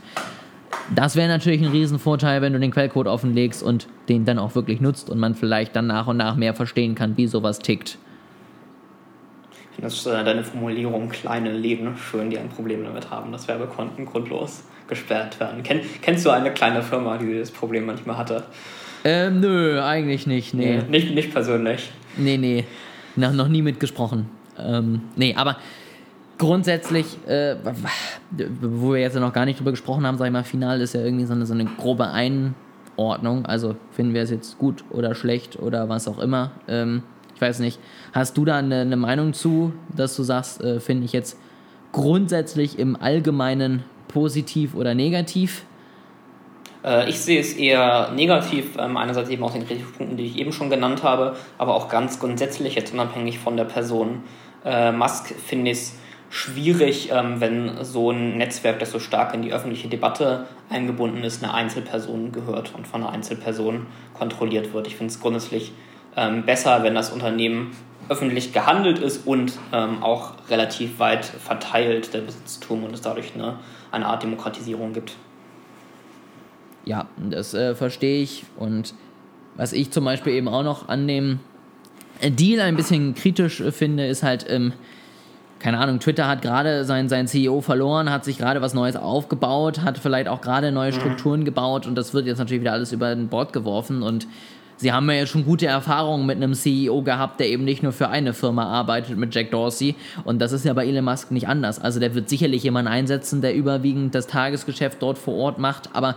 das 0.96 1.16
wäre 1.16 1.28
natürlich 1.28 1.62
ein 1.62 1.72
Riesenvorteil, 1.72 2.42
wenn 2.42 2.54
du 2.54 2.60
den 2.60 2.72
Quellcode 2.72 3.08
offenlegst 3.08 3.64
und 3.64 3.88
den 4.10 4.26
dann 4.26 4.40
auch 4.40 4.56
wirklich 4.56 4.82
nutzt 4.82 5.10
und 5.10 5.20
man 5.20 5.36
vielleicht 5.36 5.76
dann 5.76 5.88
nach 5.88 6.08
und 6.08 6.18
nach 6.18 6.36
mehr 6.36 6.54
verstehen 6.54 6.96
kann, 6.96 7.18
wie 7.18 7.28
sowas 7.28 7.60
tickt. 7.60 7.98
Das 9.80 9.94
ist 9.94 10.06
äh, 10.06 10.24
deine 10.24 10.44
Formulierung, 10.44 11.10
kleine 11.10 11.52
Läden 11.52 11.98
schön, 11.98 12.30
die 12.30 12.38
ein 12.38 12.50
Problem 12.50 12.84
damit 12.84 13.10
haben, 13.10 13.32
dass 13.32 13.48
Werbekonten 13.48 14.06
grundlos 14.06 14.64
gesperrt 14.88 15.40
werden. 15.40 15.64
Kenn, 15.64 15.82
kennst 16.02 16.26
du 16.26 16.30
eine 16.30 16.52
kleine 16.52 16.84
Firma, 16.84 17.18
die 17.18 17.40
das 17.40 17.52
Problem 17.52 17.86
manchmal 17.86 18.18
hatte? 18.18 18.44
Ähm, 19.04 19.40
nö, 19.40 19.82
eigentlich 19.82 20.28
nicht, 20.28 20.54
nee. 20.54 20.78
nee 20.78 20.84
nicht, 20.90 21.14
nicht 21.14 21.34
persönlich. 21.34 21.92
Nee, 22.16 22.38
nee. 22.38 22.66
Noch, 23.16 23.34
noch 23.34 23.48
nie 23.48 23.62
mitgesprochen. 23.62 24.30
Ähm, 24.58 25.02
nee, 25.16 25.36
aber 25.36 25.58
grundsätzlich, 26.44 27.06
äh, 27.26 27.56
wo 28.62 28.94
wir 28.94 29.00
jetzt 29.00 29.16
noch 29.16 29.32
gar 29.32 29.46
nicht 29.46 29.60
drüber 29.60 29.72
gesprochen 29.72 30.06
haben, 30.06 30.18
sag 30.18 30.26
ich 30.26 30.34
mal, 30.34 30.44
final 30.44 30.82
ist 30.82 30.94
ja 30.94 31.02
irgendwie 31.02 31.26
so 31.26 31.34
eine, 31.34 31.46
so 31.46 31.54
eine 31.54 31.64
grobe 31.66 32.08
Einordnung. 32.08 33.46
Also 33.46 33.78
finden 33.92 34.14
wir 34.14 34.24
es 34.24 34.30
jetzt 34.30 34.58
gut 34.58 34.84
oder 34.90 35.16
schlecht 35.16 35.58
oder 35.58 35.88
was 35.88 36.06
auch 36.08 36.20
immer. 36.20 36.52
Ähm, 36.68 37.04
ich 37.34 37.42
weiß 37.42 37.60
nicht. 37.60 37.80
Hast 38.12 38.38
du 38.38 38.44
da 38.44 38.58
eine, 38.58 38.82
eine 38.82 38.98
Meinung 38.98 39.32
zu, 39.34 39.72
dass 39.96 40.18
du 40.18 40.24
sagst, 40.24 40.62
äh, 40.62 40.82
finde 40.82 41.06
ich 41.06 41.14
jetzt 41.14 41.40
grundsätzlich 41.94 42.78
im 42.78 42.98
Allgemeinen 43.02 43.84
positiv 44.10 44.76
oder 44.76 44.94
negativ? 44.96 45.64
Äh, 46.84 47.10
ich 47.10 47.22
sehe 47.22 47.40
es 47.40 47.54
eher 47.54 48.12
negativ, 48.12 48.78
ähm, 48.78 48.98
einerseits 48.98 49.30
eben 49.30 49.44
aus 49.44 49.54
den 49.54 49.66
Kritikpunkten, 49.66 50.18
die 50.18 50.26
ich 50.26 50.38
eben 50.38 50.52
schon 50.52 50.70
genannt 50.70 51.04
habe, 51.04 51.38
aber 51.58 51.74
auch 51.74 51.88
ganz 51.88 52.20
grundsätzlich, 52.20 52.76
jetzt 52.76 52.94
unabhängig 52.94 53.40
von 53.40 53.56
der 53.56 53.64
Person. 53.64 54.24
Äh, 54.66 54.92
Musk 54.92 55.34
finde 55.48 55.72
ich 55.72 55.78
es 55.78 56.03
schwierig, 56.34 57.12
ähm, 57.12 57.40
wenn 57.40 57.84
so 57.86 58.10
ein 58.10 58.38
Netzwerk, 58.38 58.80
das 58.80 58.90
so 58.90 58.98
stark 58.98 59.36
in 59.36 59.44
die 59.44 59.54
öffentliche 59.54 59.88
Debatte 59.88 60.48
eingebunden 60.68 61.24
ist, 61.24 61.44
eine 61.44 61.54
Einzelperson 61.54 62.32
gehört 62.32 62.74
und 62.76 62.88
von 62.88 63.04
einer 63.04 63.12
Einzelperson 63.12 63.86
kontrolliert 64.16 64.74
wird. 64.74 64.88
Ich 64.88 64.96
finde 64.96 65.14
es 65.14 65.20
grundsätzlich 65.20 65.74
ähm, 66.18 66.44
besser, 66.44 66.82
wenn 66.82 66.96
das 66.96 67.12
Unternehmen 67.12 67.76
öffentlich 68.10 68.52
gehandelt 68.52 68.98
ist 68.98 69.28
und 69.28 69.60
ähm, 69.72 70.02
auch 70.02 70.34
relativ 70.50 70.98
weit 70.98 71.24
verteilt 71.24 72.16
der 72.16 72.22
Besitztum 72.22 72.84
und 72.84 72.96
es 72.96 73.02
dadurch 73.02 73.36
eine, 73.36 73.60
eine 73.92 74.08
Art 74.08 74.24
Demokratisierung 74.24 74.92
gibt. 74.92 75.16
Ja, 76.84 77.06
das 77.16 77.54
äh, 77.54 77.76
verstehe 77.76 78.24
ich. 78.24 78.44
Und 78.58 78.96
was 79.56 79.72
ich 79.72 79.92
zum 79.92 80.04
Beispiel 80.04 80.34
eben 80.34 80.48
auch 80.48 80.64
noch 80.64 80.90
an 80.90 81.08
dem 81.08 81.42
Deal 82.24 82.60
ein 82.62 82.76
bisschen 82.76 83.14
kritisch 83.14 83.62
äh, 83.62 83.72
finde, 83.72 84.08
ist 84.08 84.24
halt, 84.24 84.48
ähm, 84.50 84.74
keine 85.64 85.78
Ahnung, 85.78 86.00
Twitter 86.00 86.28
hat 86.28 86.42
gerade 86.42 86.84
sein, 86.84 87.08
sein 87.08 87.26
CEO 87.26 87.62
verloren, 87.62 88.12
hat 88.12 88.26
sich 88.26 88.38
gerade 88.38 88.62
was 88.62 88.74
Neues 88.74 88.98
aufgebaut, 88.98 89.82
hat 89.82 89.98
vielleicht 89.98 90.28
auch 90.28 90.42
gerade 90.42 90.74
neue 90.74 90.92
mhm. 90.92 90.96
Strukturen 90.96 91.46
gebaut 91.46 91.88
und 91.88 91.96
das 91.96 92.14
wird 92.14 92.28
jetzt 92.28 92.38
natürlich 92.38 92.60
wieder 92.62 92.74
alles 92.74 92.92
über 92.92 93.16
den 93.16 93.30
Bord 93.30 93.54
geworfen 93.54 94.04
und 94.04 94.28
sie 94.76 94.92
haben 94.92 95.10
ja 95.10 95.26
schon 95.26 95.46
gute 95.46 95.66
Erfahrungen 95.68 96.26
mit 96.26 96.36
einem 96.36 96.54
CEO 96.54 97.02
gehabt, 97.02 97.40
der 97.40 97.48
eben 97.48 97.64
nicht 97.64 97.82
nur 97.82 97.94
für 97.94 98.10
eine 98.10 98.34
Firma 98.34 98.66
arbeitet 98.66 99.18
mit 99.18 99.34
Jack 99.34 99.52
Dorsey 99.52 99.96
und 100.26 100.42
das 100.42 100.52
ist 100.52 100.66
ja 100.66 100.74
bei 100.74 100.86
Elon 100.86 101.06
Musk 101.06 101.32
nicht 101.32 101.48
anders. 101.48 101.80
Also 101.80 102.02
der 102.02 102.14
wird 102.14 102.28
sicherlich 102.28 102.64
jemanden 102.64 102.92
einsetzen, 102.92 103.40
der 103.40 103.56
überwiegend 103.56 104.14
das 104.16 104.28
Tagesgeschäft 104.28 105.02
dort 105.02 105.18
vor 105.18 105.36
Ort 105.36 105.60
macht, 105.60 105.96
aber 105.96 106.16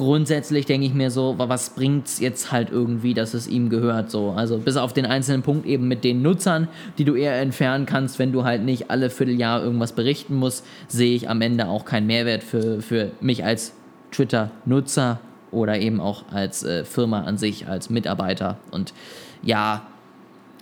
grundsätzlich 0.00 0.64
denke 0.64 0.86
ich 0.86 0.94
mir 0.94 1.10
so, 1.10 1.34
was 1.36 1.74
bringt 1.74 2.06
es 2.06 2.20
jetzt 2.20 2.50
halt 2.50 2.70
irgendwie, 2.70 3.12
dass 3.12 3.34
es 3.34 3.46
ihm 3.46 3.68
gehört 3.68 4.10
so. 4.10 4.30
Also 4.30 4.56
bis 4.56 4.78
auf 4.78 4.94
den 4.94 5.04
einzelnen 5.04 5.42
Punkt 5.42 5.66
eben 5.66 5.88
mit 5.88 6.04
den 6.04 6.22
Nutzern, 6.22 6.68
die 6.96 7.04
du 7.04 7.16
eher 7.16 7.38
entfernen 7.38 7.84
kannst, 7.84 8.18
wenn 8.18 8.32
du 8.32 8.42
halt 8.42 8.62
nicht 8.62 8.90
alle 8.90 9.10
Vierteljahr 9.10 9.62
irgendwas 9.62 9.92
berichten 9.92 10.36
musst, 10.36 10.64
sehe 10.88 11.14
ich 11.14 11.28
am 11.28 11.42
Ende 11.42 11.68
auch 11.68 11.84
keinen 11.84 12.06
Mehrwert 12.06 12.42
für, 12.42 12.80
für 12.80 13.10
mich 13.20 13.44
als 13.44 13.74
Twitter-Nutzer 14.10 15.20
oder 15.50 15.78
eben 15.78 16.00
auch 16.00 16.24
als 16.32 16.64
äh, 16.64 16.86
Firma 16.86 17.24
an 17.24 17.36
sich, 17.36 17.68
als 17.68 17.90
Mitarbeiter. 17.90 18.56
Und 18.70 18.94
ja, 19.42 19.82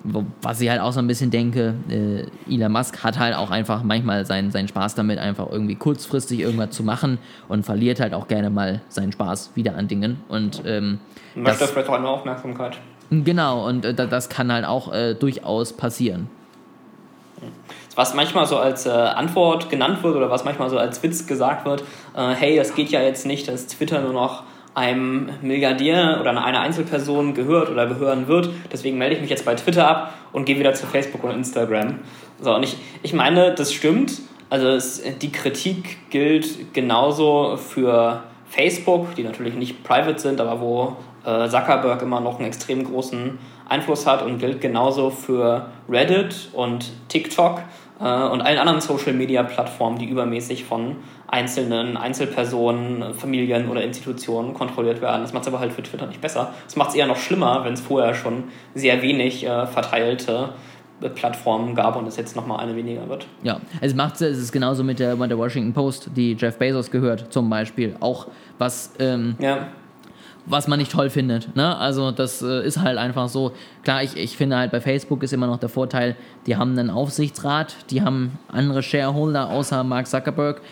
was 0.04 0.60
ich 0.60 0.70
halt 0.70 0.80
auch 0.80 0.92
so 0.92 1.00
ein 1.00 1.06
bisschen 1.06 1.30
denke, 1.30 1.74
äh, 1.88 2.52
Elon 2.52 2.72
Musk 2.72 3.02
hat 3.02 3.18
halt 3.18 3.34
auch 3.34 3.50
einfach 3.50 3.82
manchmal 3.82 4.24
seinen, 4.26 4.50
seinen 4.50 4.68
Spaß 4.68 4.94
damit, 4.94 5.18
einfach 5.18 5.48
irgendwie 5.50 5.74
kurzfristig 5.74 6.40
irgendwas 6.40 6.70
zu 6.70 6.82
machen 6.82 7.18
und 7.48 7.64
verliert 7.64 8.00
halt 8.00 8.14
auch 8.14 8.28
gerne 8.28 8.50
mal 8.50 8.80
seinen 8.88 9.12
Spaß 9.12 9.52
wieder 9.54 9.76
an 9.76 9.88
Dingen. 9.88 10.20
Und 10.28 10.62
ähm, 10.64 11.00
möchte 11.34 11.60
das, 11.60 11.70
vielleicht 11.70 11.88
auch 11.88 11.94
eine 11.94 12.08
Aufmerksamkeit. 12.08 12.78
Genau, 13.10 13.66
und 13.66 13.84
äh, 13.84 13.94
das 13.94 14.28
kann 14.28 14.52
halt 14.52 14.64
auch 14.64 14.92
äh, 14.92 15.14
durchaus 15.14 15.72
passieren. 15.72 16.28
Was 17.96 18.14
manchmal 18.14 18.46
so 18.46 18.58
als 18.58 18.86
äh, 18.86 18.90
Antwort 18.90 19.70
genannt 19.70 20.02
wird 20.04 20.14
oder 20.14 20.30
was 20.30 20.44
manchmal 20.44 20.70
so 20.70 20.78
als 20.78 21.02
Witz 21.02 21.26
gesagt 21.26 21.64
wird, 21.64 21.82
äh, 22.14 22.34
hey, 22.34 22.56
das 22.56 22.74
geht 22.74 22.90
ja 22.90 23.00
jetzt 23.00 23.26
nicht, 23.26 23.48
dass 23.48 23.66
Twitter 23.66 24.00
nur 24.00 24.12
noch 24.12 24.44
einem 24.78 25.30
Milliardär 25.42 26.18
oder 26.20 26.30
einer 26.30 26.60
Einzelperson 26.60 27.34
gehört 27.34 27.68
oder 27.68 27.86
gehören 27.86 28.28
wird. 28.28 28.50
Deswegen 28.72 28.96
melde 28.96 29.16
ich 29.16 29.20
mich 29.20 29.30
jetzt 29.30 29.44
bei 29.44 29.56
Twitter 29.56 29.88
ab 29.88 30.14
und 30.32 30.44
gehe 30.44 30.56
wieder 30.58 30.72
zu 30.72 30.86
Facebook 30.86 31.24
und 31.24 31.32
Instagram. 31.32 31.96
So, 32.40 32.54
und 32.54 32.62
ich, 32.62 32.76
ich 33.02 33.12
meine, 33.12 33.54
das 33.54 33.72
stimmt. 33.72 34.20
Also 34.50 34.68
es, 34.68 35.02
die 35.20 35.32
Kritik 35.32 36.10
gilt 36.10 36.72
genauso 36.72 37.56
für 37.56 38.22
Facebook, 38.46 39.16
die 39.16 39.24
natürlich 39.24 39.54
nicht 39.54 39.82
private 39.82 40.18
sind, 40.18 40.40
aber 40.40 40.60
wo 40.60 40.96
äh, 41.24 41.48
Zuckerberg 41.48 42.00
immer 42.02 42.20
noch 42.20 42.38
einen 42.38 42.46
extrem 42.46 42.84
großen 42.84 43.36
Einfluss 43.68 44.06
hat 44.06 44.22
und 44.22 44.38
gilt 44.38 44.60
genauso 44.60 45.10
für 45.10 45.66
Reddit 45.88 46.50
und 46.52 46.90
TikTok 47.08 47.62
äh, 48.00 48.04
und 48.04 48.40
allen 48.42 48.58
anderen 48.58 48.80
Social-Media-Plattformen, 48.80 49.98
die 49.98 50.06
übermäßig 50.06 50.64
von 50.64 50.96
einzelnen 51.28 51.96
Einzelpersonen, 51.96 53.14
Familien 53.14 53.68
oder 53.68 53.82
Institutionen 53.82 54.54
kontrolliert 54.54 55.00
werden. 55.00 55.22
Das 55.22 55.32
macht 55.32 55.42
es 55.42 55.48
aber 55.48 55.60
halt 55.60 55.72
für 55.72 55.82
Twitter 55.82 56.06
nicht 56.06 56.20
besser. 56.20 56.52
Es 56.66 56.74
macht 56.76 56.90
es 56.90 56.94
eher 56.94 57.06
noch 57.06 57.18
schlimmer, 57.18 57.64
wenn 57.64 57.74
es 57.74 57.80
vorher 57.80 58.14
schon 58.14 58.44
sehr 58.74 59.02
wenig 59.02 59.44
äh, 59.46 59.66
verteilte 59.66 60.50
Plattformen 61.14 61.74
gab 61.76 61.94
und 61.96 62.06
es 62.08 62.16
jetzt 62.16 62.34
nochmal 62.34 62.58
eine 62.58 62.74
weniger 62.74 63.08
wird. 63.08 63.26
Ja, 63.44 63.60
es 63.80 63.94
macht 63.94 64.20
es 64.20 64.36
ist 64.38 64.50
genauso 64.52 64.82
mit 64.82 64.98
der, 64.98 65.14
mit 65.16 65.30
der 65.30 65.38
Washington 65.38 65.72
Post, 65.72 66.10
die 66.16 66.32
Jeff 66.32 66.58
Bezos 66.58 66.90
gehört, 66.90 67.32
zum 67.32 67.48
Beispiel. 67.48 67.94
Auch 68.00 68.26
was, 68.58 68.92
ähm, 68.98 69.36
Ja. 69.38 69.68
was 70.46 70.66
man 70.66 70.78
nicht 70.80 70.90
toll 70.90 71.08
findet. 71.10 71.54
Ne? 71.54 71.76
Also 71.76 72.10
das 72.10 72.42
äh, 72.42 72.66
ist 72.66 72.80
halt 72.80 72.98
einfach 72.98 73.28
so. 73.28 73.52
Klar, 73.84 74.02
ich, 74.02 74.16
ich 74.16 74.36
finde 74.36 74.56
halt 74.56 74.72
bei 74.72 74.80
Facebook 74.80 75.22
ist 75.22 75.32
immer 75.32 75.46
noch 75.46 75.58
der 75.58 75.68
Vorteil, 75.68 76.16
die 76.46 76.56
haben 76.56 76.76
einen 76.76 76.90
Aufsichtsrat, 76.90 77.76
die 77.90 78.02
haben 78.02 78.38
andere 78.50 78.82
Shareholder 78.82 79.50
außer 79.50 79.84
Mark 79.84 80.06
Zuckerberg. 80.08 80.62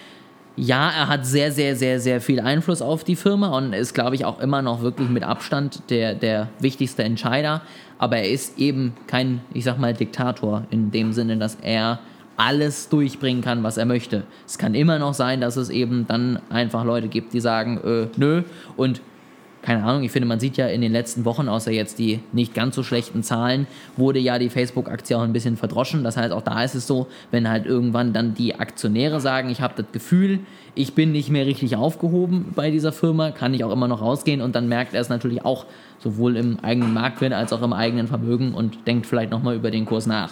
Ja, 0.58 0.90
er 0.90 1.08
hat 1.08 1.26
sehr, 1.26 1.52
sehr, 1.52 1.76
sehr, 1.76 2.00
sehr 2.00 2.20
viel 2.22 2.40
Einfluss 2.40 2.80
auf 2.80 3.04
die 3.04 3.14
Firma 3.14 3.56
und 3.56 3.74
ist, 3.74 3.92
glaube 3.92 4.14
ich, 4.14 4.24
auch 4.24 4.40
immer 4.40 4.62
noch 4.62 4.80
wirklich 4.80 5.10
mit 5.10 5.22
Abstand 5.22 5.90
der, 5.90 6.14
der 6.14 6.48
wichtigste 6.60 7.02
Entscheider. 7.04 7.60
Aber 7.98 8.16
er 8.16 8.30
ist 8.30 8.58
eben 8.58 8.94
kein, 9.06 9.42
ich 9.52 9.64
sag 9.64 9.78
mal, 9.78 9.92
Diktator 9.92 10.64
in 10.70 10.90
dem 10.90 11.12
Sinne, 11.12 11.36
dass 11.36 11.58
er 11.60 11.98
alles 12.38 12.88
durchbringen 12.88 13.42
kann, 13.42 13.62
was 13.62 13.76
er 13.76 13.84
möchte. 13.84 14.24
Es 14.46 14.56
kann 14.56 14.74
immer 14.74 14.98
noch 14.98 15.12
sein, 15.12 15.42
dass 15.42 15.56
es 15.56 15.68
eben 15.68 16.06
dann 16.06 16.40
einfach 16.48 16.84
Leute 16.84 17.08
gibt, 17.08 17.34
die 17.34 17.40
sagen, 17.40 17.78
äh, 17.84 18.08
nö. 18.16 18.42
Und 18.76 19.02
keine 19.66 19.82
Ahnung, 19.82 20.04
ich 20.04 20.12
finde, 20.12 20.28
man 20.28 20.38
sieht 20.38 20.56
ja 20.56 20.68
in 20.68 20.80
den 20.80 20.92
letzten 20.92 21.24
Wochen, 21.24 21.48
außer 21.48 21.72
jetzt 21.72 21.98
die 21.98 22.20
nicht 22.30 22.54
ganz 22.54 22.76
so 22.76 22.84
schlechten 22.84 23.24
Zahlen, 23.24 23.66
wurde 23.96 24.20
ja 24.20 24.38
die 24.38 24.48
Facebook-Aktie 24.48 25.18
auch 25.18 25.22
ein 25.22 25.32
bisschen 25.32 25.56
verdroschen. 25.56 26.04
Das 26.04 26.16
heißt, 26.16 26.32
auch 26.32 26.42
da 26.42 26.62
ist 26.62 26.76
es 26.76 26.86
so, 26.86 27.08
wenn 27.32 27.48
halt 27.48 27.66
irgendwann 27.66 28.12
dann 28.12 28.32
die 28.32 28.54
Aktionäre 28.54 29.20
sagen, 29.20 29.50
ich 29.50 29.60
habe 29.60 29.74
das 29.76 29.86
Gefühl, 29.90 30.38
ich 30.76 30.94
bin 30.94 31.10
nicht 31.10 31.30
mehr 31.30 31.46
richtig 31.46 31.74
aufgehoben 31.74 32.52
bei 32.54 32.70
dieser 32.70 32.92
Firma, 32.92 33.32
kann 33.32 33.54
ich 33.54 33.64
auch 33.64 33.72
immer 33.72 33.88
noch 33.88 34.02
rausgehen 34.02 34.40
und 34.40 34.54
dann 34.54 34.68
merkt 34.68 34.94
er 34.94 35.00
es 35.00 35.08
natürlich 35.08 35.44
auch 35.44 35.66
sowohl 35.98 36.36
im 36.36 36.60
eigenen 36.62 36.94
Marktwert 36.94 37.32
als 37.32 37.52
auch 37.52 37.62
im 37.62 37.72
eigenen 37.72 38.06
Vermögen 38.06 38.54
und 38.54 38.86
denkt 38.86 39.06
vielleicht 39.06 39.32
nochmal 39.32 39.56
über 39.56 39.72
den 39.72 39.84
Kurs 39.84 40.06
nach. 40.06 40.30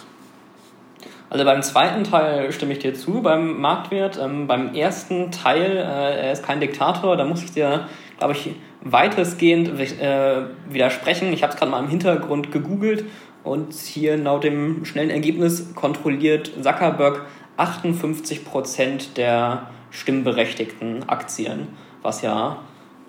Also 1.29 1.44
beim 1.44 1.61
zweiten 1.62 2.05
Teil 2.05 2.53
stimme 2.53 2.75
ich 2.75 2.79
dir 2.79 2.94
zu, 2.94 3.20
beim 3.20 3.61
Marktwert. 3.61 4.16
Ähm, 4.23 4.47
beim 4.47 4.75
ersten 4.75 5.33
Teil, 5.33 5.73
äh, 5.73 6.27
er 6.27 6.31
ist 6.31 6.47
kein 6.47 6.61
Diktator, 6.61 7.16
da 7.16 7.25
muss 7.25 7.42
ich 7.42 7.51
dir, 7.51 7.88
glaube 8.18 8.35
ich, 8.35 8.55
weitestgehend 8.85 9.68
äh, 9.79 10.42
widersprechen. 10.68 11.33
Ich 11.33 11.42
habe 11.42 11.53
es 11.53 11.59
gerade 11.59 11.70
mal 11.70 11.83
im 11.83 11.88
Hintergrund 11.88 12.53
gegoogelt 12.53 13.05
und 13.42 13.73
hier 13.73 14.16
laut 14.16 14.44
dem 14.44 14.85
schnellen 14.85 15.11
Ergebnis 15.11 15.75
kontrolliert 15.75 16.51
Zuckerberg 16.62 17.23
58% 17.59 19.14
der 19.16 19.68
stimmberechtigten 19.90 21.09
Aktien, 21.09 21.68
was 22.03 22.23
ja 22.23 22.59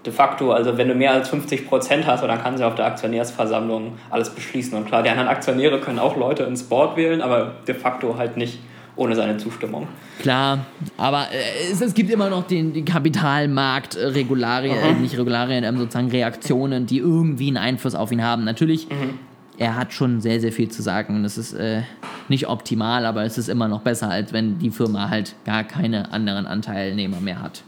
de 0.06 0.14
facto, 0.14 0.52
also 0.52 0.78
wenn 0.78 0.88
du 0.88 0.94
mehr 0.94 1.12
als 1.12 1.32
50% 1.32 2.06
hast, 2.06 2.24
dann 2.24 2.42
kann 2.42 2.58
sie 2.58 2.64
auf 2.64 2.76
der 2.76 2.86
Aktionärsversammlung 2.86 3.98
alles 4.12 4.30
beschließen. 4.30 4.78
Und 4.78 4.86
klar, 4.86 5.02
die 5.02 5.10
anderen 5.10 5.28
Aktionäre 5.28 5.80
können 5.80 6.00
auch 6.00 6.16
Leute 6.16 6.44
ins 6.44 6.64
Board 6.64 6.96
wählen, 6.96 7.22
aber 7.22 7.56
de 7.68 7.74
facto 7.74 8.18
halt 8.18 8.38
nicht 8.38 8.60
ohne 8.96 9.16
seine 9.16 9.38
Zustimmung. 9.38 9.88
Klar, 10.20 10.66
aber 10.98 11.28
äh, 11.32 11.72
es, 11.72 11.82
es 11.82 11.94
gibt 11.94 12.10
immer 12.10 12.30
noch 12.30 12.48
den, 12.48 12.74
den 12.74 12.86
Kapitalmarkt-Regularien, 12.86 14.78
äh, 14.78 14.94
nicht 14.94 15.18
Regularien, 15.18 15.64
ähm, 15.64 15.78
sozusagen 15.78 16.10
Reaktionen, 16.10 16.86
die 16.86 17.00
irgendwie 17.00 17.48
einen 17.48 17.58
Einfluss 17.58 17.96
auf 17.96 18.12
ihn 18.12 18.24
haben. 18.24 18.44
Natürlich, 18.44 18.88
er 19.58 19.76
hat 19.76 19.94
schon 19.94 20.22
sehr, 20.22 20.40
sehr 20.40 20.52
viel 20.52 20.70
zu 20.70 20.82
sagen 20.82 21.16
und 21.16 21.26
es 21.26 21.38
ist 21.38 21.54
äh, 21.54 21.82
nicht 22.30 22.48
optimal, 22.48 23.06
aber 23.06 23.24
es 23.24 23.38
ist 23.38 23.50
immer 23.50 23.68
noch 23.68 23.82
besser, 23.82 24.10
als 24.10 24.34
wenn 24.34 24.60
die 24.60 24.72
Firma 24.72 25.10
halt 25.10 25.36
gar 25.46 25.64
keine 25.64 26.12
anderen 26.12 26.46
Anteilnehmer 26.46 27.20
mehr 27.20 27.42
hat. 27.42 27.64